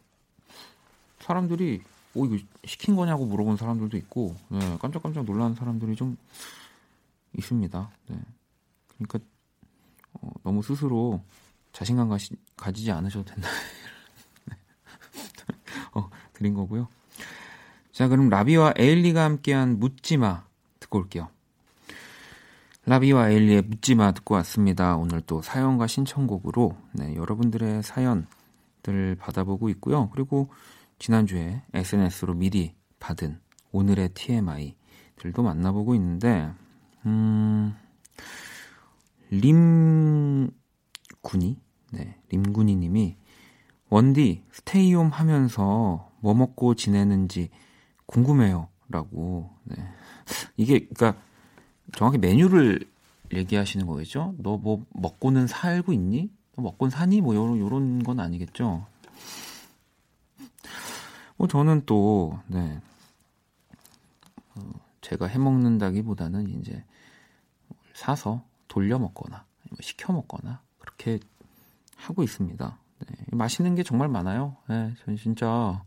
사람들이 1.19 1.81
오 2.15 2.25
이거 2.25 2.37
시킨 2.65 2.95
거냐고 2.95 3.25
물어본 3.25 3.57
사람들도 3.57 3.97
있고 3.97 4.35
네, 4.49 4.77
깜짝깜짝 4.79 5.25
놀라는 5.25 5.55
사람들이 5.55 5.95
좀 5.95 6.17
있습니다. 7.37 7.89
네. 8.07 8.17
그러니까 8.97 9.19
어, 10.13 10.29
너무 10.43 10.63
스스로 10.63 11.21
자신감 11.71 12.09
가시, 12.09 12.35
가지지 12.55 12.91
않으셔도 12.91 13.25
된다. 13.25 13.49
네. 14.45 14.55
어, 15.93 16.09
드린 16.33 16.53
거고요. 16.53 16.87
자, 17.91 18.07
그럼 18.07 18.29
라비와 18.29 18.75
에일리가 18.77 19.23
함께한 19.23 19.79
묻지마 19.79 20.45
듣고 20.79 20.99
올게요. 20.99 21.29
라비와 22.85 23.29
에일리의 23.29 23.63
묻지마 23.63 24.13
듣고 24.13 24.35
왔습니다. 24.35 24.95
오늘 24.95 25.21
또 25.21 25.41
사연과 25.41 25.87
신청곡으로 25.87 26.77
네, 26.93 27.15
여러분들의 27.15 27.83
사연들 27.83 29.15
받아보고 29.19 29.69
있고요. 29.69 30.09
그리고 30.09 30.49
지난주에 30.97 31.61
SNS로 31.73 32.33
미리 32.33 32.73
받은 32.99 33.39
오늘의 33.71 34.09
TMI들도 34.13 35.43
만나보고 35.43 35.93
있는데, 35.95 36.51
음, 37.05 37.75
림 39.29 40.49
군이, 41.21 41.57
네, 41.91 42.15
림군이 42.29 42.75
님이 42.75 43.15
원디 43.89 44.43
스테이홈 44.51 45.09
하면서 45.09 46.09
뭐 46.19 46.33
먹고 46.33 46.75
지내는지 46.75 47.49
궁금해요. 48.05 48.69
라고, 48.89 49.51
네. 49.63 49.75
이게, 50.57 50.79
그니까, 50.79 51.15
정확히 51.95 52.17
메뉴를 52.17 52.81
얘기하시는 53.33 53.85
거겠죠? 53.85 54.35
너 54.39 54.57
뭐 54.57 54.85
먹고는 54.93 55.47
살고 55.47 55.93
있니? 55.93 56.31
너 56.55 56.63
먹고는 56.63 56.89
사니? 56.89 57.21
뭐 57.21 57.35
요런, 57.35 57.59
요런 57.59 58.03
건 58.03 58.19
아니겠죠? 58.19 58.85
뭐 61.37 61.47
저는 61.47 61.83
또, 61.85 62.39
네. 62.47 62.81
어, 64.55 64.61
제가 65.01 65.27
해 65.27 65.37
먹는다기보다는 65.37 66.59
이제 66.59 66.83
사서 67.93 68.43
돌려 68.67 68.97
먹거나 68.99 69.45
시켜 69.81 70.11
먹거나 70.13 70.61
그렇게 70.99 71.19
하고 71.95 72.23
있습니다. 72.23 72.77
네. 72.99 73.15
맛있는 73.31 73.75
게 73.75 73.83
정말 73.83 74.09
많아요. 74.09 74.57
네, 74.67 74.93
전 75.03 75.15
진짜 75.15 75.81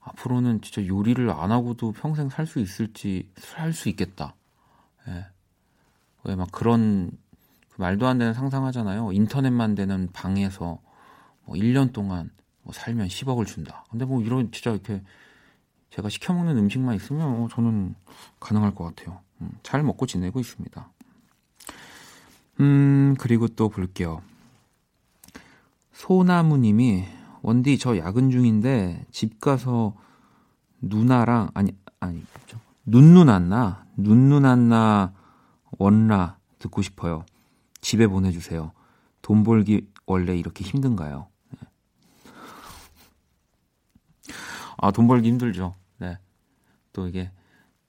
앞으로는 0.00 0.62
진짜 0.62 0.86
요리를 0.86 1.28
안 1.30 1.50
하고도 1.50 1.92
평생 1.92 2.28
살 2.30 2.46
수 2.46 2.60
있을지 2.60 3.28
살 3.36 3.72
수 3.72 3.88
있겠다. 3.88 4.34
네. 5.06 5.26
왜막 6.24 6.52
그런 6.52 7.10
그 7.70 7.80
말도 7.80 8.06
안 8.06 8.18
되는 8.18 8.32
상상하잖아요. 8.32 9.12
인터넷만 9.12 9.74
되는 9.74 10.08
방에서 10.12 10.78
뭐 11.44 11.56
1년 11.56 11.92
동안 11.92 12.30
뭐 12.62 12.72
살면 12.72 13.08
10억을 13.08 13.46
준다. 13.46 13.84
근데 13.90 14.04
뭐 14.04 14.22
이런 14.22 14.52
진짜 14.52 14.70
이렇게 14.70 15.02
제가 15.90 16.08
시켜 16.08 16.32
먹는 16.32 16.56
음식만 16.56 16.94
있으면 16.94 17.42
어, 17.42 17.48
저는 17.50 17.94
가능할 18.38 18.74
것 18.74 18.84
같아요. 18.84 19.20
음, 19.40 19.50
잘 19.62 19.82
먹고 19.82 20.06
지내고 20.06 20.38
있습니다. 20.38 20.88
음 22.60 23.14
그리고 23.18 23.48
또 23.48 23.68
볼게요. 23.68 24.22
소나무님이 25.92 27.04
원디 27.42 27.78
저 27.78 27.96
야근 27.96 28.30
중인데 28.30 29.06
집 29.10 29.40
가서 29.40 29.94
누나랑 30.82 31.50
아니 31.54 31.72
아니 32.00 32.22
눈누난나 32.84 33.86
눈누난나 33.96 35.12
원라 35.78 36.38
듣고 36.58 36.82
싶어요. 36.82 37.24
집에 37.80 38.06
보내주세요. 38.06 38.72
돈 39.22 39.42
벌기 39.44 39.86
원래 40.06 40.36
이렇게 40.36 40.64
힘든가요? 40.64 41.28
아, 44.82 44.90
돈 44.90 45.06
벌기 45.06 45.28
힘들죠. 45.28 45.74
네. 45.98 46.18
또 46.92 47.06
이게 47.06 47.30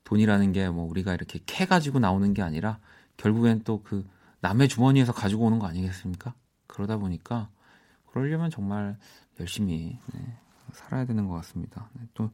돈이라는 0.03 0.51
게 0.51 0.69
뭐 0.69 0.85
우리가 0.89 1.13
이렇게 1.13 1.39
캐 1.45 1.65
가지고 1.65 1.99
나오는 1.99 2.33
게 2.33 2.41
아니라 2.41 2.79
결국엔 3.17 3.63
또 3.63 3.81
그 3.83 4.05
남의 4.41 4.67
주머니에서 4.67 5.13
가지고 5.13 5.45
오는 5.45 5.59
거 5.59 5.67
아니겠습니까? 5.67 6.33
그러다 6.67 6.97
보니까 6.97 7.49
그러려면 8.07 8.49
정말 8.49 8.97
열심히 9.39 9.97
네, 10.13 10.37
살아야 10.73 11.05
되는 11.05 11.27
것 11.27 11.35
같습니다. 11.35 11.89
네, 11.93 12.07
또 12.13 12.29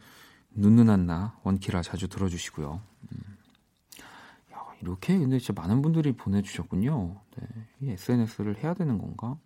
눈누난 0.51 1.05
나 1.05 1.38
원키라 1.43 1.82
자주 1.82 2.08
들어주시고요. 2.08 2.82
음. 3.12 3.38
야, 4.53 4.66
이렇게 4.82 5.18
근데 5.18 5.38
진짜 5.39 5.60
많은 5.62 5.82
분들이 5.82 6.14
보내주셨군요. 6.14 7.22
네, 7.38 7.47
이 7.82 7.89
SNS를 7.91 8.64
해야 8.64 8.74
되는 8.74 8.97
건가? 8.97 9.38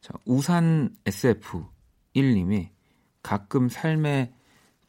자, 0.00 0.12
우산 0.24 0.94
SF1님이 1.04 2.68
가끔 3.22 3.68
삶의 3.68 4.32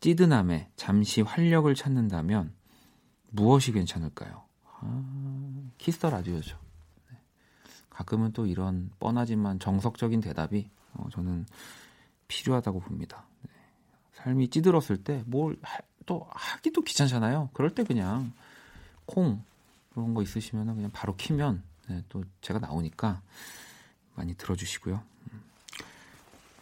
찌든함에 0.01 0.71
잠시 0.75 1.21
활력을 1.21 1.75
찾는다면 1.75 2.53
무엇이 3.31 3.71
괜찮을까요? 3.71 4.43
아, 4.81 5.71
Kiss 5.77 5.95
the 5.95 6.09
Radio죠. 6.09 6.68
네. 7.99 8.05
가끔은 8.05 8.31
또 8.31 8.45
이런 8.45 8.89
뻔하지만 8.99 9.59
정석적인 9.59 10.21
대답이 10.21 10.69
어, 10.93 11.07
저는 11.11 11.45
필요하다고 12.27 12.79
봅니다. 12.79 13.25
네. 13.43 13.49
삶이 14.13 14.49
찌들었을 14.49 15.03
때 15.03 15.23
뭘 15.29 15.57
또 16.05 16.25
하기도 16.31 16.81
귀찮잖아요. 16.81 17.51
그럴 17.53 17.69
때 17.75 17.83
그냥 17.83 18.33
콩 19.05 19.43
그런 19.93 20.15
거 20.15 20.23
있으시면 20.23 20.73
그냥 20.73 20.89
바로 20.91 21.15
키면 21.15 21.61
네, 21.87 22.03
또 22.09 22.23
제가 22.41 22.57
나오니까 22.57 23.21
많이 24.15 24.33
들어주시고요. 24.35 25.03
음. 25.33 25.41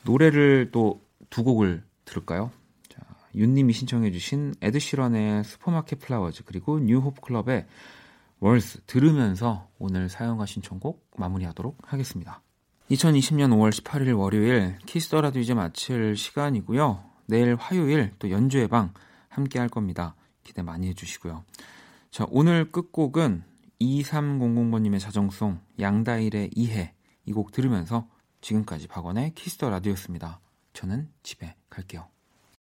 노래를 0.03 0.71
또 0.71 0.99
두 1.29 1.43
곡을 1.43 1.83
들을까요? 2.05 2.51
자, 2.89 3.01
윤님이 3.35 3.73
신청해주신 3.73 4.55
Ed 4.61 4.76
Sheeran의 4.76 5.43
Supermarket 5.43 5.99
Flowers 5.99 6.43
그리고 6.45 6.79
New 6.79 6.97
Hope 6.97 7.21
Club의 7.21 7.65
Worse 8.39 8.81
들으면서 8.85 9.67
오늘 9.79 10.09
사연과 10.09 10.45
신청곡 10.45 11.09
마무리하도록 11.17 11.77
하겠습니다. 11.81 12.41
2020년 12.91 13.49
5월 13.51 13.71
18일 13.71 14.17
월요일 14.17 14.77
Kiss 14.85 15.03
the 15.03 15.17
Radio 15.17 15.39
이제 15.39 15.53
마칠 15.53 16.15
시간이고요. 16.15 17.03
내일 17.25 17.55
화요일 17.55 18.13
또 18.19 18.29
연주의 18.29 18.67
방 18.67 18.93
함께 19.27 19.59
할 19.59 19.67
겁니다. 19.69 20.15
기대 20.43 20.61
많이 20.61 20.87
해주시고요. 20.89 21.43
자, 22.11 22.25
오늘 22.29 22.71
끝곡은 22.71 23.43
2300번님의 23.81 24.99
자정송 24.99 25.59
양다일의 25.79 26.51
이해 26.55 26.93
이 27.25 27.33
곡 27.33 27.51
들으면서 27.51 28.07
지금까지 28.41 28.87
박원의 28.87 29.33
Kiss 29.35 29.55
the 29.55 29.69
Radio였습니다. 29.69 30.39
저는 30.73 31.09
집에 31.23 31.55
갈게요. 31.69 32.07